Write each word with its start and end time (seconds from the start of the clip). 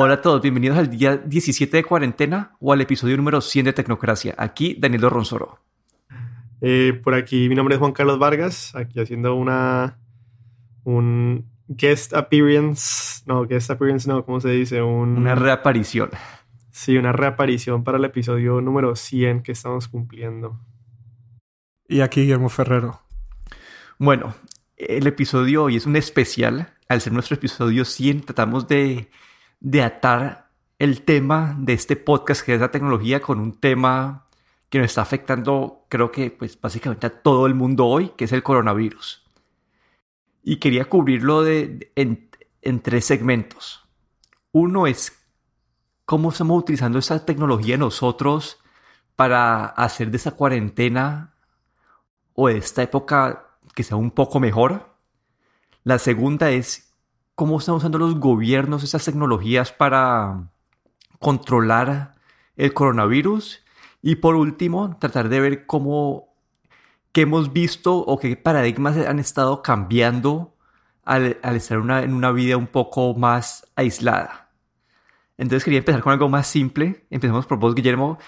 Hola 0.00 0.14
a 0.14 0.22
todos, 0.22 0.40
bienvenidos 0.40 0.78
al 0.78 0.90
día 0.90 1.16
17 1.16 1.76
de 1.76 1.82
cuarentena 1.82 2.56
o 2.60 2.72
al 2.72 2.80
episodio 2.80 3.16
número 3.16 3.40
100 3.40 3.64
de 3.64 3.72
Tecnocracia. 3.72 4.32
Aquí 4.38 4.76
Danilo 4.78 5.10
Ronsoro. 5.10 5.58
Eh, 6.60 7.00
por 7.02 7.14
aquí 7.14 7.48
mi 7.48 7.56
nombre 7.56 7.74
es 7.74 7.80
Juan 7.80 7.90
Carlos 7.90 8.16
Vargas, 8.20 8.76
aquí 8.76 9.00
haciendo 9.00 9.34
una 9.34 9.98
un 10.84 11.50
guest 11.66 12.14
appearance, 12.14 13.24
no, 13.26 13.44
guest 13.44 13.72
appearance 13.72 14.08
no, 14.08 14.24
¿cómo 14.24 14.40
se 14.40 14.50
dice? 14.50 14.80
una 14.82 15.34
reaparición. 15.34 16.10
Sí, 16.70 16.96
una 16.96 17.10
reaparición 17.10 17.82
para 17.82 17.98
el 17.98 18.04
episodio 18.04 18.60
número 18.60 18.94
100 18.94 19.42
que 19.42 19.50
estamos 19.50 19.88
cumpliendo. 19.88 20.60
Y 21.88 22.02
aquí 22.02 22.20
Guillermo 22.20 22.50
Ferrero. 22.50 23.00
Bueno, 23.98 24.32
el 24.76 25.08
episodio 25.08 25.64
hoy 25.64 25.74
es 25.74 25.86
un 25.86 25.96
especial. 25.96 26.72
Al 26.88 27.00
ser 27.00 27.12
nuestro 27.12 27.34
episodio 27.34 27.84
100, 27.84 28.22
tratamos 28.22 28.68
de, 28.68 29.10
de 29.60 29.82
atar 29.82 30.50
el 30.78 31.02
tema 31.02 31.56
de 31.58 31.72
este 31.72 31.96
podcast, 31.96 32.42
que 32.42 32.54
es 32.54 32.60
la 32.60 32.70
tecnología, 32.70 33.20
con 33.20 33.40
un 33.40 33.58
tema 33.58 34.26
que 34.68 34.78
nos 34.78 34.86
está 34.86 35.02
afectando, 35.02 35.86
creo 35.88 36.12
que, 36.12 36.30
pues 36.30 36.60
básicamente 36.60 37.06
a 37.06 37.22
todo 37.22 37.46
el 37.46 37.54
mundo 37.54 37.86
hoy, 37.86 38.10
que 38.16 38.26
es 38.26 38.32
el 38.32 38.42
coronavirus. 38.42 39.24
Y 40.42 40.56
quería 40.56 40.84
cubrirlo 40.84 41.42
de, 41.42 41.90
en, 41.96 42.30
en 42.62 42.80
tres 42.80 43.04
segmentos. 43.06 43.86
Uno 44.52 44.86
es 44.86 45.18
cómo 46.04 46.30
estamos 46.30 46.58
utilizando 46.60 46.98
esa 46.98 47.24
tecnología 47.24 47.76
nosotros 47.76 48.58
para 49.16 49.66
hacer 49.66 50.10
de 50.10 50.16
esa 50.18 50.32
cuarentena 50.32 51.34
o 52.34 52.48
de 52.48 52.58
esta 52.58 52.82
época 52.82 53.58
que 53.74 53.82
sea 53.82 53.96
un 53.96 54.10
poco 54.10 54.38
mejor. 54.38 54.94
La 55.82 55.98
segunda 55.98 56.50
es 56.50 56.87
cómo 57.38 57.60
están 57.60 57.76
usando 57.76 57.98
los 57.98 58.16
gobiernos 58.16 58.82
esas 58.82 59.04
tecnologías 59.04 59.70
para 59.70 60.50
controlar 61.20 62.16
el 62.56 62.74
coronavirus. 62.74 63.64
Y 64.02 64.16
por 64.16 64.34
último, 64.34 64.96
tratar 64.98 65.28
de 65.28 65.38
ver 65.38 65.64
cómo 65.64 66.34
qué 67.12 67.20
hemos 67.20 67.52
visto 67.52 67.96
o 67.96 68.18
qué 68.18 68.36
paradigmas 68.36 68.96
han 68.96 69.20
estado 69.20 69.62
cambiando 69.62 70.56
al, 71.04 71.38
estar 71.54 71.78
en 72.02 72.12
una 72.12 72.32
vida 72.32 72.56
un 72.56 72.66
poco 72.66 73.14
más 73.14 73.70
aislada. 73.76 74.50
Entonces 75.36 75.62
quería 75.62 75.78
empezar 75.78 76.02
con 76.02 76.12
algo 76.12 76.28
más 76.28 76.48
simple. 76.48 77.06
Empecemos 77.08 77.46
por 77.46 77.60
vos, 77.60 77.72
Guillermo. 77.76 78.18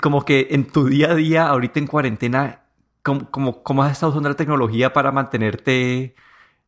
Como 0.00 0.24
que 0.24 0.48
en 0.52 0.68
tu 0.68 0.86
día 0.86 1.10
a 1.10 1.14
día, 1.14 1.48
ahorita 1.48 1.80
en 1.80 1.86
cuarentena, 1.86 2.62
¿cómo, 3.02 3.62
cómo, 3.62 3.82
has 3.82 3.92
estado 3.92 4.12
usando 4.12 4.30
la 4.30 4.36
tecnología 4.36 4.94
para 4.94 5.12
mantenerte 5.12 6.14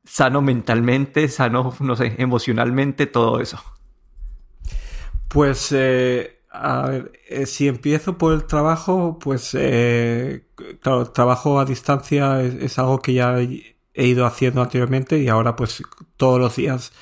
sano 0.05 0.43
mentalmente, 0.43 1.29
sano, 1.29 1.75
no 1.81 1.97
sé, 1.97 2.15
emocionalmente, 2.19 3.07
todo 3.07 3.41
eso? 3.41 3.63
Pues, 5.29 5.73
eh, 5.73 6.43
a 6.51 6.89
ver, 6.89 7.13
eh, 7.29 7.47
si 7.47 7.67
empiezo 7.69 8.19
por 8.19 8.35
el 8.35 8.45
trabajo, 8.45 9.19
pues, 9.19 9.51
eh, 9.59 10.47
claro, 10.81 11.11
trabajo 11.11 11.59
a 11.59 11.65
distancia 11.65 12.41
es, 12.43 12.79
algo 12.79 13.01
que 13.01 13.15
ya 13.15 13.39
he 13.41 14.07
ido 14.07 14.27
haciendo 14.27 14.63
anteriormente 14.63 15.19
y 15.19 15.29
ahora, 15.29 15.57
pues, 15.57 15.83
todos 16.17 16.39
los 16.39 16.57
días 16.57 16.93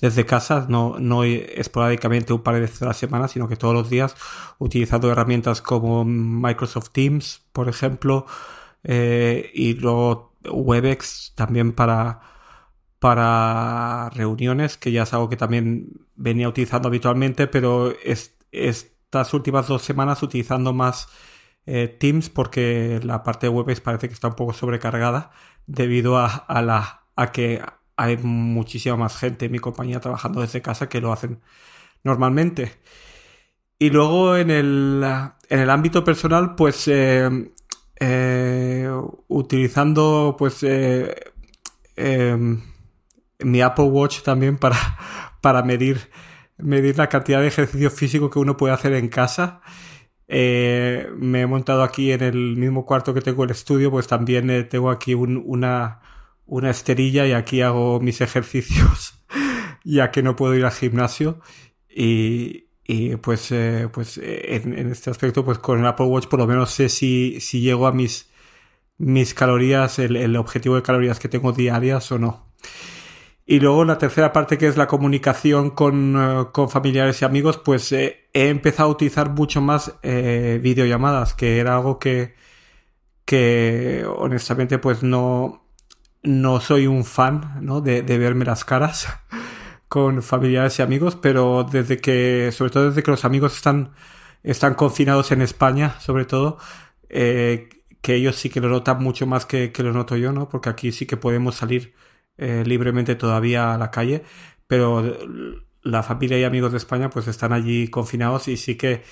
desde 0.00 0.26
casa, 0.26 0.66
no, 0.68 0.98
no 0.98 1.24
esporádicamente 1.24 2.32
un 2.32 2.42
par 2.42 2.54
de 2.54 2.60
veces 2.62 2.82
a 2.82 2.86
la 2.86 2.94
semana, 2.94 3.28
sino 3.28 3.48
que 3.48 3.56
todos 3.56 3.74
los 3.74 3.88
días 3.90 4.16
utilizando 4.58 5.10
herramientas 5.10 5.62
como 5.62 6.04
Microsoft 6.04 6.90
Teams, 6.90 7.42
por 7.52 7.68
ejemplo, 7.68 8.26
y 8.84 9.74
luego 9.74 10.34
Webex 10.44 11.34
también 11.36 11.72
para, 11.72 12.31
para 13.02 14.10
reuniones, 14.10 14.76
que 14.76 14.92
ya 14.92 15.02
es 15.02 15.12
algo 15.12 15.28
que 15.28 15.36
también 15.36 15.88
venía 16.14 16.48
utilizando 16.48 16.86
habitualmente, 16.86 17.48
pero 17.48 17.92
estas 18.52 19.34
últimas 19.34 19.66
dos 19.66 19.82
semanas 19.82 20.22
utilizando 20.22 20.72
más 20.72 21.08
eh, 21.66 21.88
Teams 21.88 22.30
porque 22.30 23.00
la 23.02 23.24
parte 23.24 23.46
de 23.46 23.50
Webex 23.50 23.80
parece 23.80 24.06
que 24.06 24.14
está 24.14 24.28
un 24.28 24.36
poco 24.36 24.52
sobrecargada 24.52 25.32
debido 25.66 26.16
a, 26.16 26.26
a 26.26 26.62
la 26.62 27.02
a 27.16 27.32
que 27.32 27.60
hay 27.96 28.18
muchísima 28.18 28.96
más 28.96 29.16
gente 29.16 29.46
en 29.46 29.52
mi 29.52 29.58
compañía 29.58 29.98
trabajando 29.98 30.40
desde 30.40 30.62
casa 30.62 30.88
que 30.88 31.00
lo 31.00 31.12
hacen 31.12 31.40
normalmente. 32.04 32.72
Y 33.80 33.90
luego 33.90 34.36
en 34.36 34.52
el, 34.52 35.04
en 35.48 35.58
el 35.58 35.70
ámbito 35.70 36.04
personal, 36.04 36.54
pues 36.54 36.86
eh, 36.86 37.50
eh, 37.98 38.88
utilizando 39.26 40.36
pues 40.38 40.62
em, 40.62 42.62
mi 43.44 43.60
Apple 43.60 43.86
Watch 43.86 44.22
también 44.22 44.56
para, 44.58 44.76
para 45.40 45.62
medir, 45.62 46.10
medir 46.58 46.98
la 46.98 47.08
cantidad 47.08 47.40
de 47.40 47.48
ejercicio 47.48 47.90
físico 47.90 48.30
que 48.30 48.38
uno 48.38 48.56
puede 48.56 48.74
hacer 48.74 48.92
en 48.94 49.08
casa. 49.08 49.60
me 50.28 51.40
he 51.40 51.46
montado 51.46 51.82
aquí 51.82 52.12
en 52.12 52.22
el 52.22 52.56
mismo 52.56 52.86
cuarto 52.86 53.14
que 53.14 53.20
tengo 53.20 53.44
el 53.44 53.50
estudio, 53.50 53.90
pues 53.90 54.06
también 54.06 54.68
tengo 54.68 54.90
aquí 54.90 55.14
una, 55.14 56.00
una 56.46 56.70
esterilla 56.70 57.26
y 57.26 57.32
aquí 57.32 57.60
hago 57.62 58.00
mis 58.00 58.20
ejercicios 58.20 59.24
ya 59.84 60.10
que 60.10 60.22
no 60.22 60.36
puedo 60.36 60.54
ir 60.54 60.64
al 60.64 60.72
gimnasio 60.72 61.40
y, 61.88 62.66
y 62.84 63.16
pues, 63.16 63.52
eh, 63.52 63.88
pues 63.92 64.18
eh, 64.18 64.60
en, 64.62 64.90
este 64.90 65.10
aspecto 65.10 65.44
pues 65.44 65.58
con 65.58 65.80
el 65.80 65.86
Apple 65.86 66.06
Watch 66.06 66.26
por 66.26 66.38
lo 66.38 66.46
menos 66.46 66.70
sé 66.70 66.88
si, 66.88 67.40
si 67.40 67.60
llego 67.60 67.86
a 67.86 67.92
mis, 67.92 68.30
mis 68.98 69.34
calorías, 69.34 69.98
el 69.98 70.36
objetivo 70.36 70.76
de 70.76 70.82
calorías 70.82 71.18
que 71.18 71.28
tengo 71.28 71.52
diarias 71.52 72.12
o 72.12 72.18
no. 72.18 72.52
Y 73.44 73.60
luego 73.60 73.84
la 73.84 73.98
tercera 73.98 74.32
parte 74.32 74.56
que 74.58 74.68
es 74.68 74.76
la 74.76 74.86
comunicación 74.86 75.70
con, 75.70 76.16
eh, 76.16 76.46
con 76.52 76.70
familiares 76.70 77.22
y 77.22 77.24
amigos, 77.24 77.58
pues 77.58 77.92
he 77.92 78.28
empezado 78.32 78.88
a 78.88 78.92
utilizar 78.92 79.30
mucho 79.30 79.60
más 79.60 79.94
videollamadas, 80.02 81.34
que 81.34 81.58
era 81.58 81.76
algo 81.76 81.98
que, 81.98 82.34
que 83.24 84.04
honestamente 84.06 84.78
pues 84.78 85.02
no, 85.02 85.62
no 86.22 86.60
soy 86.60 86.86
un 86.86 87.04
fan 87.04 87.58
¿no? 87.60 87.80
de, 87.80 88.02
verme 88.02 88.44
las 88.44 88.64
caras 88.64 89.08
con 89.88 90.22
familiares 90.22 90.78
y 90.78 90.82
amigos, 90.82 91.16
pero 91.16 91.64
desde 91.64 91.98
que, 91.98 92.50
sobre 92.52 92.70
todo 92.70 92.88
desde 92.88 93.02
que 93.02 93.10
los 93.10 93.24
amigos 93.24 93.56
están, 93.56 93.92
están 94.42 94.74
confinados 94.74 95.32
en 95.32 95.42
España, 95.42 96.00
sobre 96.00 96.24
todo, 96.24 96.58
eh, 97.08 97.68
que 98.00 98.14
ellos 98.14 98.36
sí 98.36 98.50
que 98.50 98.60
lo 98.60 98.68
notan 98.68 99.02
mucho 99.02 99.26
más 99.26 99.46
que, 99.46 99.72
que, 99.72 99.82
lo 99.82 99.92
noto 99.92 100.16
yo, 100.16 100.32
¿no? 100.32 100.48
Porque 100.48 100.70
aquí 100.70 100.92
sí 100.92 101.06
que 101.06 101.16
podemos 101.16 101.56
salir 101.56 101.94
eh, 102.36 102.64
libremente 102.66 103.14
todavía 103.14 103.74
a 103.74 103.78
la 103.78 103.90
calle, 103.90 104.22
pero 104.66 105.18
la 105.82 106.02
familia 106.02 106.38
y 106.38 106.44
amigos 106.44 106.72
de 106.72 106.78
España 106.78 107.10
pues 107.10 107.28
están 107.28 107.52
allí 107.52 107.88
confinados 107.88 108.48
y 108.48 108.56
sí 108.56 108.76
que 108.76 109.02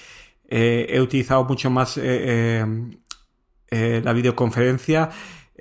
eh, 0.49 0.87
he 0.89 1.01
utilizado 1.01 1.45
mucho 1.45 1.71
más 1.71 1.97
la 1.97 2.67
videoconferencia 4.13 5.11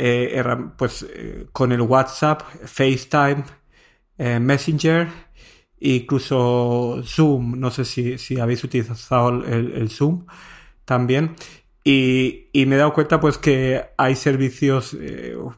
eh, 0.02 0.42
pues 0.78 1.06
eh, 1.14 1.47
con 1.52 1.74
el 1.74 1.81
WhatsApp, 1.81 2.42
FaceTime, 2.64 3.44
eh, 4.18 4.40
Messenger, 4.40 5.09
incluso 5.81 7.02
Zoom. 7.03 7.59
No 7.59 7.70
sé 7.70 7.84
si, 7.84 8.40
habéis 8.40 8.64
utilizado 8.64 9.46
el, 9.46 9.90
Zoom 9.90 10.26
también. 10.86 11.36
Y, 11.92 12.66
me 12.68 12.76
he 12.76 12.78
dado 12.78 12.94
cuenta 12.94 13.20
pues 13.20 13.38
que 13.38 13.84
hay 13.98 14.16
servicios, 14.16 14.96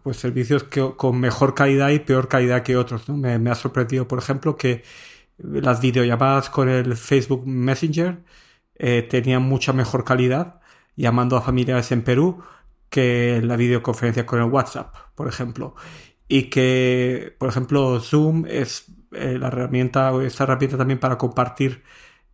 pues 0.03 0.17
servicios 0.17 0.63
que, 0.63 0.93
con 0.95 1.19
mejor 1.19 1.53
calidad 1.55 1.89
y 1.89 1.99
peor 1.99 2.27
calidad 2.29 2.63
que 2.63 2.77
otros. 2.77 3.09
Me, 3.09 3.37
me, 3.39 3.49
ha 3.49 3.55
sorprendido, 3.55 4.07
por 4.07 4.19
ejemplo, 4.19 4.55
que 4.55 4.83
las 5.37 5.81
videollamadas 5.81 6.49
con 6.49 6.69
el 6.69 6.95
Facebook 6.95 7.45
Messenger 7.45 8.23
tenían 9.09 9.43
mucha 9.43 9.73
mejor 9.73 10.05
calidad, 10.05 10.61
llamando 10.95 11.35
a 11.37 11.41
familiares 11.41 11.91
en 11.91 12.03
Perú, 12.03 12.43
que 12.91 13.41
la 13.43 13.55
videoconferencia 13.55 14.25
con 14.25 14.39
el 14.39 14.45
WhatsApp, 14.45 14.93
por 15.15 15.27
ejemplo. 15.27 15.75
Y 16.27 16.43
que, 16.49 17.35
por 17.39 17.49
ejemplo, 17.49 17.99
Zoom 17.99 18.45
es 18.47 18.85
eh, 19.13 19.37
la 19.39 19.47
herramienta, 19.47 20.11
esta 20.23 20.43
herramienta 20.43 20.77
también 20.77 20.99
para 20.99 21.17
compartir, 21.17 21.83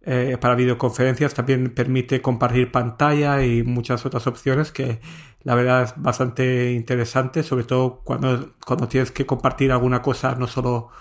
eh, 0.09 0.37
para 0.39 0.55
videoconferencias, 0.55 1.33
también 1.33 1.69
permite 1.73 2.21
compartir 2.21 2.71
pantalla 2.71 3.43
y 3.43 3.63
muchas 3.63 4.05
otras 4.05 4.25
opciones 4.25 4.71
que 4.71 5.01
la 5.43 5.53
verdad 5.53 5.83
es 5.83 5.93
bastante 5.97 6.71
interesante, 6.71 7.43
sobre 7.43 7.65
todo 7.65 8.01
cuando, 8.05 8.55
cuando 8.65 8.87
tienes 8.87 9.11
que 9.11 9.25
compartir 9.25 9.69
alguna 9.69 10.01
cosa, 10.01 10.35
no 10.35 10.47
solo 10.47 10.91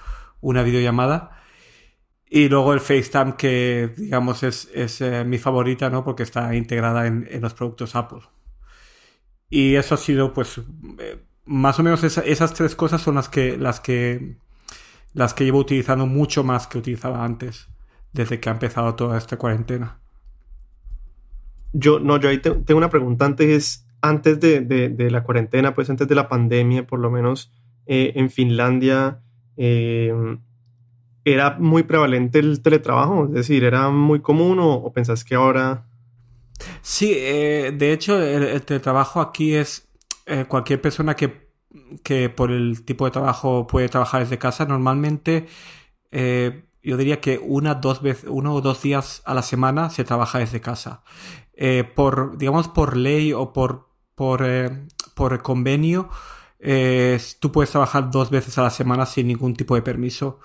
una 0.40 0.64
videollamada. 0.64 1.40
Y 2.28 2.48
luego 2.48 2.72
el 2.74 2.80
FaceTime, 2.80 3.36
que 3.36 3.94
digamos 3.96 4.42
es, 4.42 4.68
es 4.74 5.00
eh, 5.00 5.24
mi 5.24 5.38
favorita, 5.38 5.88
¿no? 5.88 6.02
Porque 6.04 6.24
está 6.24 6.52
integrada 6.56 7.06
en, 7.06 7.28
en 7.30 7.40
los 7.42 7.54
productos 7.54 7.94
Apple. 7.94 8.22
Y 9.48 9.76
eso 9.76 9.94
ha 9.94 9.98
sido, 9.98 10.32
pues, 10.32 10.60
eh, 10.98 11.24
más 11.44 11.78
o 11.78 11.84
menos 11.84 12.02
esas 12.02 12.54
tres 12.54 12.74
cosas 12.74 13.02
son 13.02 13.14
las 13.14 13.28
que, 13.28 13.56
las 13.56 13.78
que, 13.78 14.36
las 15.12 15.32
que 15.32 15.44
llevo 15.44 15.60
utilizando 15.60 16.06
mucho 16.06 16.42
más 16.42 16.66
que 16.66 16.78
utilizaba 16.78 17.24
antes, 17.24 17.68
desde 18.16 18.40
que 18.40 18.48
ha 18.48 18.52
empezado 18.52 18.94
toda 18.94 19.18
esta 19.18 19.36
cuarentena. 19.36 19.98
Yo, 21.72 22.00
no, 22.00 22.18
yo 22.18 22.30
ahí 22.30 22.38
tengo 22.38 22.78
una 22.78 22.90
pregunta 22.90 23.26
antes, 23.26 23.86
antes 24.00 24.40
de, 24.40 24.60
de, 24.62 25.10
la 25.10 25.22
cuarentena, 25.22 25.74
pues 25.74 25.90
antes 25.90 26.08
de 26.08 26.14
la 26.14 26.28
pandemia, 26.28 26.86
por 26.86 26.98
lo 26.98 27.10
menos 27.10 27.52
eh, 27.86 28.12
en 28.16 28.30
Finlandia, 28.30 29.20
eh, 29.56 30.12
¿era 31.24 31.56
muy 31.58 31.82
prevalente 31.82 32.38
el 32.38 32.62
teletrabajo? 32.62 33.26
Es 33.26 33.32
decir, 33.32 33.64
¿era 33.64 33.90
muy 33.90 34.20
común 34.20 34.58
o, 34.58 34.72
o 34.72 34.92
pensás 34.92 35.24
que 35.24 35.34
ahora... 35.34 35.86
Sí, 36.80 37.12
eh, 37.14 37.74
de 37.76 37.92
hecho, 37.92 38.22
el, 38.22 38.62
teletrabajo 38.62 39.20
aquí 39.20 39.54
es 39.54 39.86
eh, 40.24 40.46
cualquier 40.48 40.80
persona 40.80 41.14
que, 41.14 41.50
que, 42.02 42.30
por 42.30 42.50
el 42.50 42.84
tipo 42.84 43.04
de 43.04 43.10
trabajo 43.10 43.66
puede 43.66 43.88
trabajar 43.90 44.22
desde 44.22 44.38
casa. 44.38 44.64
Normalmente, 44.64 45.46
eh, 46.10 46.65
yo 46.88 46.96
diría 46.96 47.20
que 47.20 47.38
una, 47.38 47.74
dos 47.74 48.02
veces, 48.02 48.28
uno 48.28 48.54
o 48.54 48.60
dos 48.60 48.82
días 48.82 49.22
a 49.24 49.34
la 49.34 49.42
semana 49.42 49.90
se 49.90 50.04
trabaja 50.04 50.38
desde 50.38 50.60
casa. 50.60 51.02
por, 51.94 52.38
digamos, 52.38 52.68
por 52.68 52.96
ley 52.96 53.32
o 53.32 53.52
por, 53.52 53.88
por, 54.14 54.46
por 55.14 55.42
convenio, 55.42 56.08
tú 57.40 57.52
puedes 57.52 57.70
trabajar 57.70 58.10
dos 58.10 58.30
veces 58.30 58.56
a 58.58 58.62
la 58.62 58.70
semana 58.70 59.06
sin 59.06 59.26
ningún 59.26 59.54
tipo 59.54 59.74
de 59.74 59.82
permiso. 59.82 60.40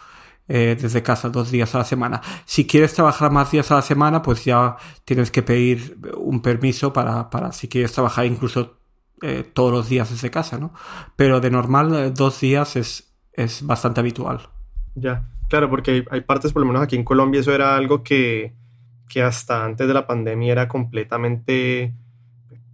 Eh, 0.54 0.76
desde 0.78 1.02
casa 1.02 1.30
dos 1.30 1.50
días 1.50 1.74
a 1.76 1.78
la 1.78 1.86
semana. 1.86 2.22
Si 2.44 2.68
quieres 2.68 2.94
trabajar 2.94 3.32
más 3.32 3.52
días 3.52 3.72
a 3.72 3.76
la 3.76 3.82
semana, 3.82 4.22
pues 4.22 4.44
ya 4.44 4.76
tienes 5.06 5.32
que 5.32 5.44
pedir 5.44 5.98
un 6.18 6.42
permiso 6.42 6.92
para, 6.92 7.30
para 7.30 7.54
si 7.54 7.70
quieres 7.70 7.94
trabajar 7.94 8.26
incluso 8.26 8.78
eh, 9.22 9.50
todos 9.54 9.72
los 9.72 9.88
días 9.88 10.10
desde 10.10 10.30
casa, 10.30 10.58
¿no? 10.58 10.74
Pero 11.16 11.40
de 11.40 11.52
normal 11.52 11.96
eh, 11.96 12.12
dos 12.12 12.42
días 12.42 12.76
es, 12.76 13.14
es 13.32 13.66
bastante 13.66 14.02
habitual. 14.02 14.50
Ya, 14.96 15.30
claro, 15.52 15.70
porque 15.70 16.06
hay, 16.10 16.22
partes, 16.22 16.54
por 16.54 16.62
lo 16.62 16.68
menos 16.68 16.82
aquí 16.82 16.96
en 16.96 17.04
Colombia, 17.04 17.42
eso 17.42 17.54
era 17.54 17.76
algo 17.76 18.04
que, 18.04 18.54
que 19.10 19.22
hasta 19.22 19.66
antes 19.66 19.86
de 19.86 19.94
la 19.94 20.08
pandemia 20.08 20.54
era 20.54 20.68
completamente... 20.70 21.94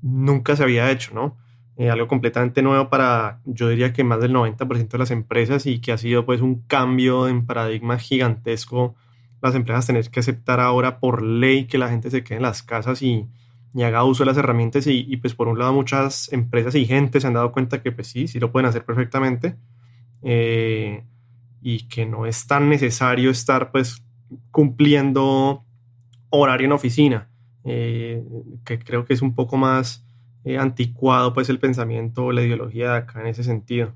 nunca 0.04 0.56
se 0.56 0.64
había 0.64 0.92
hecho, 0.92 1.14
¿no? 1.16 1.38
Eh, 1.76 1.90
algo 1.90 2.08
completamente 2.08 2.62
nuevo 2.62 2.90
para, 2.90 3.42
yo 3.46 3.70
diría 3.70 3.94
que 3.94 4.04
más 4.04 4.20
del 4.22 4.32
90% 4.34 4.90
de 4.90 4.98
las 5.00 5.10
empresas 5.10 5.66
y 5.66 5.80
que 5.80 5.92
ha 5.92 5.98
sido 5.98 6.26
pues 6.26 6.42
un 6.42 6.62
cambio 6.68 7.28
en 7.28 7.48
paradigma 7.48 7.98
gigantesco. 7.98 8.96
Las 9.42 9.56
empresas 9.56 9.88
tener 9.88 10.10
que 10.12 10.20
aceptar 10.20 10.60
ahora 10.60 11.00
por 11.00 11.24
ley 11.24 11.66
que 11.66 11.80
la 11.80 11.90
gente 11.90 12.12
se 12.12 12.24
quede 12.24 12.38
en 12.38 12.44
las 12.44 12.62
casas 12.62 13.02
y, 13.02 13.28
y 13.74 13.84
haga 13.84 14.04
uso 14.04 14.24
de 14.24 14.28
las 14.28 14.38
herramientas 14.38 14.86
y, 14.86 15.06
y, 15.08 15.18
pues 15.18 15.34
por 15.34 15.48
un 15.48 15.58
lado 15.58 15.74
muchas 15.74 16.32
empresas 16.32 16.76
y 16.76 16.86
gente 16.86 17.20
se 17.22 17.28
han 17.28 17.34
dado 17.34 17.52
cuenta 17.52 17.82
que 17.82 17.92
pues 17.92 18.08
sí, 18.08 18.28
sí 18.28 18.40
lo 18.40 18.52
pueden 18.52 18.68
hacer 18.68 18.86
perfectamente 18.86 19.56
eh, 20.24 21.04
y 21.62 21.88
que 21.88 22.06
no 22.06 22.26
es 22.26 22.48
tan 22.48 22.70
necesario 22.70 23.30
estar 23.30 23.72
pues 23.72 24.04
cumpliendo 24.52 25.64
horario 26.30 26.66
en 26.66 26.72
oficina, 26.74 27.30
eh, 27.64 28.24
que 28.66 28.80
creo 28.80 29.06
que 29.06 29.14
es 29.14 29.22
un 29.22 29.36
poco 29.36 29.58
más 29.58 30.06
eh, 30.44 30.58
anticuado 30.58 31.34
pues 31.34 31.50
el 31.50 31.60
pensamiento 31.60 32.26
o 32.26 32.32
la 32.32 32.44
ideología 32.44 32.92
de 32.92 32.98
acá 32.98 33.22
en 33.22 33.28
ese 33.28 33.44
sentido. 33.44 33.94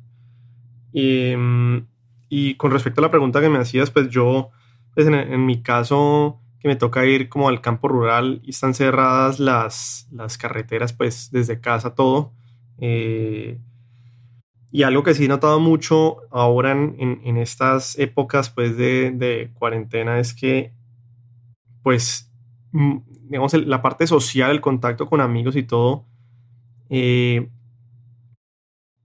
Y, 0.91 1.35
mm, 1.35 1.87
y, 2.29 2.55
con 2.55 2.71
respecto 2.71 3.01
a 3.01 3.03
la 3.03 3.11
pregunta 3.11 3.41
que 3.41 3.49
me 3.49 3.59
hacías, 3.59 3.91
pues 3.91 4.09
yo, 4.09 4.51
pues 4.93 5.07
en, 5.07 5.45
mi 5.45 5.61
caso, 5.61 6.41
que 6.59 6.67
me 6.67 6.75
toca 6.75 7.05
ir 7.05 7.29
como 7.29 7.49
al 7.49 7.61
campo 7.61 7.87
rural 7.87 8.41
y 8.43 8.51
están 8.51 8.73
cerradas 8.73 9.39
las, 9.39 10.07
las 10.11 10.37
carreteras 10.37 10.93
pues 10.93 11.29
desde 11.31 11.59
casa 11.59 11.95
todo. 11.95 12.33
Eh, 12.79 13.59
y 14.71 14.83
algo 14.83 15.03
que 15.03 15.13
sí 15.13 15.25
he 15.25 15.27
notado 15.27 15.59
mucho 15.59 16.17
ahora 16.31 16.71
en, 16.71 17.21
en, 17.23 17.37
estas 17.37 17.99
épocas 17.99 18.49
pues 18.49 18.77
de, 18.77 19.11
de, 19.11 19.51
cuarentena 19.53 20.19
es 20.19 20.33
que 20.33 20.73
pues 21.83 22.31
mm, 22.71 22.97
digamos 23.31 23.53
la 23.53 23.81
parte 23.81 24.07
social, 24.07 24.51
el 24.51 24.61
contacto 24.61 25.07
con 25.07 25.21
amigos 25.21 25.55
y 25.55 25.63
todo, 25.63 26.05
eh, 26.89 27.49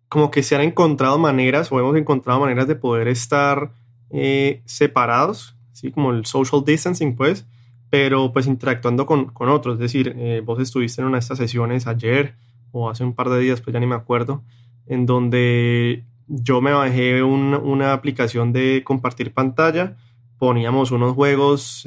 como 0.09 0.31
que 0.31 0.43
se 0.43 0.57
han 0.57 0.63
encontrado 0.63 1.19
maneras 1.19 1.71
o 1.71 1.79
hemos 1.79 1.97
encontrado 1.97 2.41
maneras 2.41 2.67
de 2.67 2.75
poder 2.75 3.09
estar 3.09 3.73
eh, 4.11 4.63
separados, 4.65 5.57
¿sí? 5.73 5.91
como 5.91 6.11
el 6.11 6.27
social 6.27 6.65
distancing, 6.65 7.17
pues, 7.17 7.47
pero 7.91 8.33
pues 8.33 8.47
interactuando 8.47 9.07
con, 9.07 9.27
con 9.27 9.49
otros. 9.49 9.75
Es 9.75 9.81
decir, 9.81 10.15
eh, 10.17 10.43
vos 10.45 10.61
estuviste 10.61 11.01
en 11.01 11.07
una 11.07 11.17
de 11.17 11.21
estas 11.21 11.39
sesiones 11.39 11.87
ayer 11.87 12.35
o 12.73 12.91
hace 12.91 13.05
un 13.05 13.15
par 13.15 13.29
de 13.31 13.39
días, 13.39 13.61
pues 13.61 13.75
ya 13.75 13.81
ni 13.81 13.87
me 13.87 13.95
acuerdo, 13.95 14.43
en 14.87 15.07
donde 15.07 16.05
yo 16.27 16.61
me 16.61 16.73
bajé 16.73 17.23
un, 17.23 17.55
una 17.55 17.93
aplicación 17.93 18.53
de 18.53 18.83
compartir 18.85 19.33
pantalla, 19.33 19.97
poníamos 20.39 20.91
unos 20.91 21.15
juegos 21.15 21.87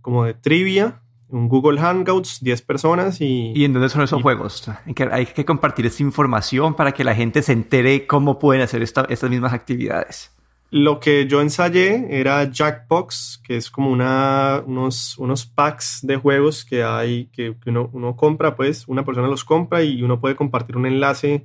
como 0.00 0.24
de 0.24 0.34
trivia 0.34 1.00
un 1.34 1.48
Google 1.48 1.80
Hangouts, 1.80 2.38
10 2.42 2.62
personas 2.62 3.20
y... 3.20 3.52
¿Y 3.54 3.64
en 3.64 3.72
dónde 3.72 3.88
son 3.88 4.02
esos 4.02 4.22
juegos? 4.22 4.70
Hay 5.10 5.26
que, 5.26 5.44
compartir 5.44 5.84
esta 5.86 6.02
información 6.02 6.74
para 6.74 6.92
que 6.92 7.02
la 7.02 7.14
gente 7.14 7.42
se 7.42 7.52
entere 7.52 8.06
cómo 8.06 8.38
pueden 8.38 8.62
hacer 8.62 8.82
estas 8.82 9.22
mismas 9.28 9.52
actividades. 9.52 10.30
Lo 10.70 11.00
que 11.00 11.26
yo 11.26 11.40
ensayé 11.40 12.06
era 12.10 12.50
Jackbox, 12.50 13.42
que 13.44 13.56
es 13.56 13.70
como 13.70 13.90
una, 13.90 14.62
unos, 14.66 15.18
unos 15.18 15.44
packs 15.44 16.00
de 16.02 16.16
juegos 16.16 16.64
que 16.64 16.82
hay, 16.82 17.26
que, 17.26 17.54
uno, 17.66 17.90
uno, 17.92 18.16
compra, 18.16 18.54
pues 18.54 18.86
una 18.86 19.04
persona 19.04 19.28
los 19.28 19.44
compra 19.44 19.82
y 19.82 20.02
uno 20.02 20.20
puede 20.20 20.36
compartir 20.36 20.76
un 20.76 20.86
enlace 20.86 21.44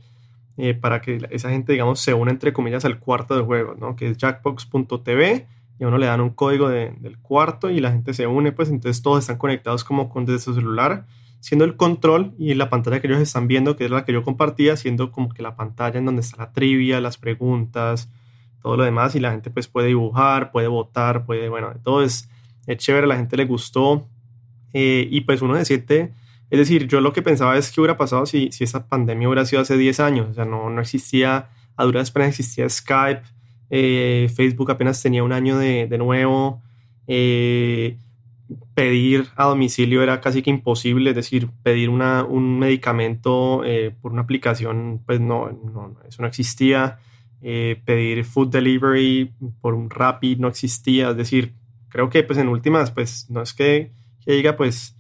eh, 0.62 0.74
para 0.74 1.00
que 1.00 1.20
esa 1.32 1.50
gente, 1.50 1.72
digamos, 1.72 2.02
se 2.02 2.14
una 2.14 2.32
entre 2.32 2.52
comillas 2.52 2.84
al 2.84 3.00
cuarto 3.00 3.34
de 3.34 3.44
juego, 3.44 3.76
¿no? 3.80 3.96
Que 3.96 4.10
es 4.10 4.18
jackbox.tv 4.18 5.48
y 5.80 5.84
a 5.86 5.88
uno 5.88 5.98
le 5.98 6.08
dan 6.08 6.20
un 6.20 6.32
código 6.32 6.68
del 6.68 7.18
cuarto 7.22 7.70
y 7.70 7.80
la 7.80 7.94
gente 7.94 8.14
se 8.14 8.28
une, 8.28 8.52
pues 8.52 8.70
entonces 8.70 9.02
todos 9.02 9.20
están 9.20 9.38
conectados 9.38 9.86
como 9.86 10.10
con 10.10 10.26
desde 10.26 10.40
su 10.40 10.54
celular, 10.54 11.06
siendo 11.40 11.64
el 11.64 11.78
control 11.78 12.34
y 12.38 12.56
la 12.56 12.70
pantalla 12.70 13.00
que 13.00 13.08
ellos 13.08 13.22
están 13.22 13.48
viendo, 13.48 13.78
que 13.78 13.86
es 13.86 13.92
la 13.92 14.04
que 14.04 14.12
yo 14.12 14.22
compartía, 14.22 14.76
siendo 14.76 15.14
como 15.14 15.30
que 15.30 15.42
la 15.42 15.56
pantalla 15.56 15.98
en 15.98 16.04
donde 16.04 16.20
está 16.20 16.36
la 16.36 16.52
trivia, 16.52 17.00
las 17.00 17.18
preguntas, 17.18 18.12
todo 18.62 18.76
lo 18.76 18.84
demás 18.84 19.16
y 19.16 19.22
la 19.22 19.32
gente 19.32 19.52
pues 19.52 19.70
puede 19.70 19.88
dibujar, 19.88 20.52
puede 20.52 20.68
votar, 20.68 21.26
puede, 21.26 21.48
bueno, 21.48 21.72
todo 21.82 22.04
es, 22.04 22.30
es 22.68 22.78
chévere, 22.78 23.08
la 23.08 23.16
gente 23.16 23.38
le 23.38 23.46
gustó 23.46 24.06
eh, 24.74 25.08
y 25.10 25.22
pues 25.22 25.42
uno 25.42 25.56
se 25.56 25.64
siente, 25.64 26.14
es 26.50 26.58
decir, 26.58 26.88
yo 26.88 27.00
lo 27.00 27.14
que 27.14 27.22
pensaba 27.22 27.58
es 27.58 27.72
que 27.72 27.80
hubiera 27.80 27.98
pasado 27.98 28.26
si, 28.26 28.52
si 28.52 28.64
esta 28.64 28.88
pandemia 28.88 29.28
hubiera 29.28 29.46
sido 29.46 29.62
hace 29.62 29.78
10 29.78 30.00
años, 30.00 30.30
o 30.32 30.34
sea, 30.34 30.46
no, 30.46 30.70
no 30.70 30.82
existía, 30.82 31.50
a 31.76 31.84
duras 31.86 32.12
penas 32.12 32.30
existía 32.30 32.68
Skype, 32.68 33.22
eh, 33.70 34.32
Facebook 34.36 34.72
apenas 34.72 35.02
tenía 35.02 35.24
un 35.24 35.32
año 35.32 35.58
de, 35.58 35.88
de 35.88 35.98
nuevo. 35.98 36.62
Eh, 37.08 37.98
pedir 38.74 39.28
a 39.36 39.46
domicilio 39.46 40.02
era 40.02 40.22
casi 40.22 40.42
que 40.42 40.50
imposible, 40.50 41.12
es 41.12 41.16
decir, 41.16 41.50
pedir 41.62 41.90
una, 41.90 42.24
un 42.24 42.58
medicamento 42.58 43.64
eh, 43.64 43.96
por 44.02 44.12
una 44.12 44.24
aplicación, 44.24 45.04
pues 45.06 45.20
no, 45.20 45.52
no 45.52 45.98
eso 46.08 46.24
no 46.24 46.28
existía. 46.28 46.98
pedir 47.42 48.26
food 48.26 48.50
delivery 48.50 49.34
por 49.62 49.76
un 49.76 49.90
Rappi 49.90 50.36
no 50.36 50.48
existía, 50.48 51.12
es 51.12 51.18
decir, 51.18 51.54
creo 51.90 52.10
que 52.10 52.24
pues 52.24 52.40
en 52.40 52.50
últimas, 52.50 52.92
pues 52.92 53.30
no 53.30 53.42
es 53.44 53.54
que, 53.54 53.92
que 54.26 54.34
diga 54.34 54.58
pues 54.58 54.96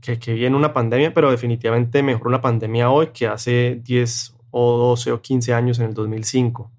que, 0.00 0.18
que 0.18 0.34
viene 0.34 0.56
una 0.56 0.72
pandemia, 0.72 1.12
pero 1.14 1.30
definitivamente 1.30 2.02
mejor 2.02 2.28
una 2.28 2.40
pandemia 2.40 2.90
hoy 2.90 3.08
que 3.08 3.26
hace 3.26 3.80
10 3.82 4.36
o 4.50 4.78
12 4.78 5.12
o 5.12 5.20
15 5.20 5.54
años 5.54 5.78
en 5.78 5.86
el 5.86 5.94
2005. 5.94 6.70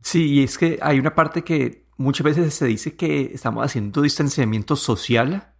Sí, 0.00 0.26
y 0.26 0.42
es 0.42 0.58
que 0.58 0.78
hay 0.80 0.98
una 0.98 1.14
parte 1.14 1.42
que 1.44 1.84
muchas 1.96 2.24
veces 2.24 2.54
se 2.54 2.66
dice 2.66 2.96
que 2.96 3.32
estamos 3.34 3.64
haciendo 3.64 4.02
distanciamiento 4.02 4.76
social 4.76 5.52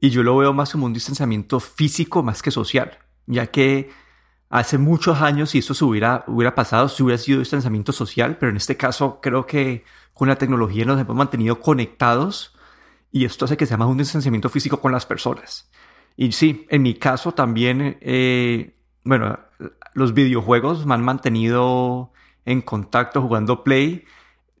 y 0.00 0.10
yo 0.10 0.22
lo 0.22 0.36
veo 0.36 0.52
más 0.52 0.72
como 0.72 0.86
un 0.86 0.92
distanciamiento 0.92 1.60
físico 1.60 2.22
más 2.22 2.42
que 2.42 2.50
social, 2.50 2.98
ya 3.26 3.46
que 3.46 3.90
hace 4.48 4.78
muchos 4.78 5.20
años 5.20 5.50
si 5.50 5.58
esto 5.58 5.74
se 5.74 5.84
hubiera, 5.84 6.24
hubiera 6.26 6.54
pasado, 6.54 6.88
si 6.88 7.02
hubiera 7.02 7.18
sido 7.18 7.38
distanciamiento 7.38 7.92
social, 7.92 8.36
pero 8.38 8.50
en 8.50 8.56
este 8.56 8.76
caso 8.76 9.20
creo 9.20 9.46
que 9.46 9.84
con 10.12 10.28
la 10.28 10.36
tecnología 10.36 10.84
nos 10.84 11.00
hemos 11.00 11.16
mantenido 11.16 11.60
conectados 11.60 12.56
y 13.12 13.24
esto 13.24 13.44
hace 13.44 13.56
que 13.56 13.66
sea 13.66 13.76
más 13.76 13.88
un 13.88 13.98
distanciamiento 13.98 14.48
físico 14.48 14.80
con 14.80 14.92
las 14.92 15.06
personas. 15.06 15.70
Y 16.20 16.32
sí, 16.32 16.66
en 16.68 16.82
mi 16.82 16.92
caso 16.92 17.32
también, 17.32 17.96
eh, 18.02 18.74
bueno, 19.04 19.38
los 19.94 20.12
videojuegos 20.12 20.84
me 20.84 20.92
han 20.92 21.02
mantenido 21.02 22.12
en 22.44 22.60
contacto 22.60 23.22
jugando 23.22 23.64
Play. 23.64 24.04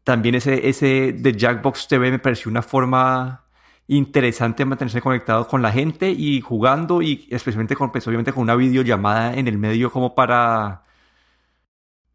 También 0.02 0.36
ese, 0.36 0.70
ese 0.70 1.12
de 1.12 1.36
Jackbox 1.36 1.86
TV 1.86 2.12
me 2.12 2.18
pareció 2.18 2.50
una 2.50 2.62
forma 2.62 3.44
interesante 3.88 4.62
de 4.62 4.70
mantenerse 4.70 5.02
conectado 5.02 5.46
con 5.48 5.60
la 5.60 5.70
gente 5.70 6.10
y 6.10 6.40
jugando 6.40 7.02
y 7.02 7.28
especialmente 7.30 7.76
con, 7.76 7.92
pues, 7.92 8.06
obviamente 8.08 8.32
con 8.32 8.44
una 8.44 8.56
videollamada 8.56 9.34
en 9.34 9.46
el 9.46 9.58
medio 9.58 9.92
como 9.92 10.14
para 10.14 10.84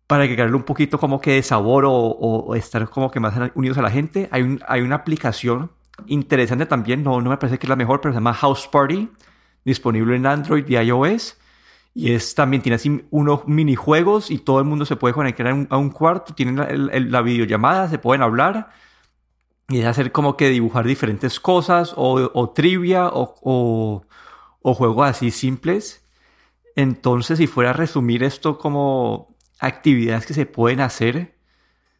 para 0.08 0.24
agregarle 0.24 0.56
un 0.56 0.64
poquito 0.64 0.98
como 1.00 1.22
que 1.22 1.34
de 1.34 1.44
sabor 1.44 1.84
o, 1.88 2.56
estar 2.56 2.90
como 2.90 3.12
que 3.12 3.20
más 3.20 3.36
unidos 3.54 3.78
a 3.78 3.84
la 3.84 3.92
gente. 3.92 4.28
Hay, 4.32 4.42
un, 4.42 4.60
hay 4.68 4.82
una 4.82 4.96
aplicación 4.96 5.70
interesante 6.08 6.66
también, 6.66 7.04
no, 7.04 7.22
no 7.22 7.30
me 7.30 7.38
parece 7.38 7.60
que 7.60 7.68
es 7.68 7.70
la 7.70 7.76
mejor, 7.76 8.02
pero 8.02 8.12
se 8.12 8.18
llama 8.18 8.34
House 8.34 8.68
Party, 8.68 9.08
disponible 9.66 10.16
en 10.16 10.26
Android 10.26 10.66
y 10.68 10.78
iOS. 10.78 11.38
Y 11.94 12.14
es 12.14 12.36
también 12.36 12.62
tiene 12.62 12.76
así 12.76 13.06
unos 13.10 13.48
minijuegos 13.48 14.30
y 14.32 14.38
todo 14.38 14.60
el 14.60 14.66
mundo 14.66 14.86
se 14.86 14.96
puede 14.96 15.14
conectar 15.14 15.48
a 15.48 15.78
un, 15.78 15.90
cuarto, 15.90 16.34
tienen 16.34 16.58
la, 17.12 17.22
videollamada, 17.22 17.90
se 17.90 18.00
pueden 18.00 18.22
hablar 18.22 18.70
y 19.70 19.80
es 19.80 19.86
hacer 19.86 20.12
como 20.12 20.36
que 20.36 20.50
dibujar 20.50 20.86
diferentes 20.86 21.40
cosas 21.40 21.94
o, 21.96 22.52
trivia 22.54 23.08
o, 23.08 24.06
o, 24.62 24.74
juegos 24.74 25.08
así 25.10 25.32
simples. 25.32 26.06
Entonces, 26.76 27.38
si 27.38 27.48
fuera 27.48 27.70
a 27.70 27.74
resumir 27.74 28.24
esto 28.24 28.58
como 28.58 29.36
actividades 29.60 30.26
que 30.26 30.34
se 30.34 30.46
pueden 30.46 30.82
hacer 30.82 31.36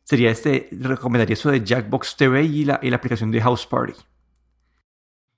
sería 0.06 0.30
este, 0.30 0.70
recomendaría 0.72 1.34
eso 1.34 1.52
de 1.52 1.64
Jackbox 1.64 2.16
TV 2.16 2.44
y 2.44 2.66
la, 2.66 2.80
y 2.82 2.90
la 2.90 2.98
aplicación 2.98 3.32
de 3.32 3.42
House 3.42 3.66
Party. 3.66 3.94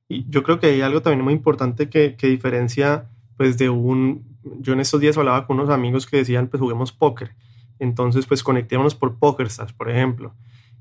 Y 0.10 0.26
yo 0.30 0.44
creo 0.44 0.60
que 0.60 0.68
hay 0.68 0.82
algo 0.82 1.02
también 1.02 1.24
muy 1.24 1.34
importante 1.34 1.90
que, 1.90 2.16
que 2.16 2.28
diferencia, 2.28 3.10
pues, 3.36 3.58
de 3.58 3.70
un... 3.70 4.38
Yo 4.60 4.74
en 4.74 4.80
estos 4.80 5.02
días 5.02 5.18
hablaba 5.18 5.46
con 5.46 5.60
unos 5.60 5.70
amigos 5.70 6.06
que 6.06 6.18
decían, 6.18 6.48
pues, 6.48 6.62
juguemos 6.62 6.92
póker. 6.92 7.36
Entonces, 7.80 8.26
pues, 8.26 8.44
conectémonos 8.44 8.96
por 8.96 9.20
PokerStars, 9.20 9.74
por 9.74 9.90
ejemplo. 9.90 10.34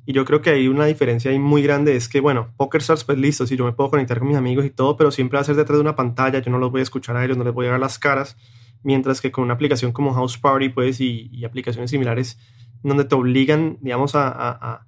Y 0.08 0.12
yo 0.12 0.24
creo 0.24 0.40
que 0.40 0.50
hay 0.50 0.68
una 0.68 0.86
diferencia 0.86 1.32
ahí 1.32 1.38
muy 1.40 1.62
grande, 1.62 1.96
es 1.96 2.08
que, 2.08 2.20
bueno, 2.20 2.52
PokerStars, 2.56 3.02
pues 3.02 3.18
listo, 3.18 3.44
si 3.44 3.56
yo 3.56 3.64
me 3.64 3.72
puedo 3.72 3.90
conectar 3.90 4.20
con 4.20 4.28
mis 4.28 4.36
amigos 4.36 4.64
y 4.64 4.70
todo, 4.70 4.96
pero 4.96 5.10
siempre 5.10 5.36
va 5.36 5.40
a 5.40 5.44
ser 5.44 5.56
detrás 5.56 5.78
de 5.78 5.82
una 5.82 5.96
pantalla, 5.96 6.38
yo 6.38 6.52
no 6.52 6.58
los 6.58 6.70
voy 6.70 6.78
a 6.78 6.82
escuchar 6.84 7.16
a 7.16 7.24
ellos, 7.24 7.36
no 7.36 7.42
les 7.42 7.52
voy 7.52 7.66
a 7.66 7.72
ver 7.72 7.80
las 7.80 7.98
caras, 7.98 8.36
mientras 8.84 9.20
que 9.20 9.32
con 9.32 9.42
una 9.42 9.54
aplicación 9.54 9.90
como 9.90 10.14
House 10.14 10.38
Party, 10.38 10.68
pues, 10.68 11.00
y, 11.00 11.28
y 11.32 11.44
aplicaciones 11.44 11.90
similares, 11.90 12.38
donde 12.84 13.04
te 13.04 13.16
obligan, 13.16 13.78
digamos, 13.80 14.14
a, 14.14 14.28
a, 14.28 14.86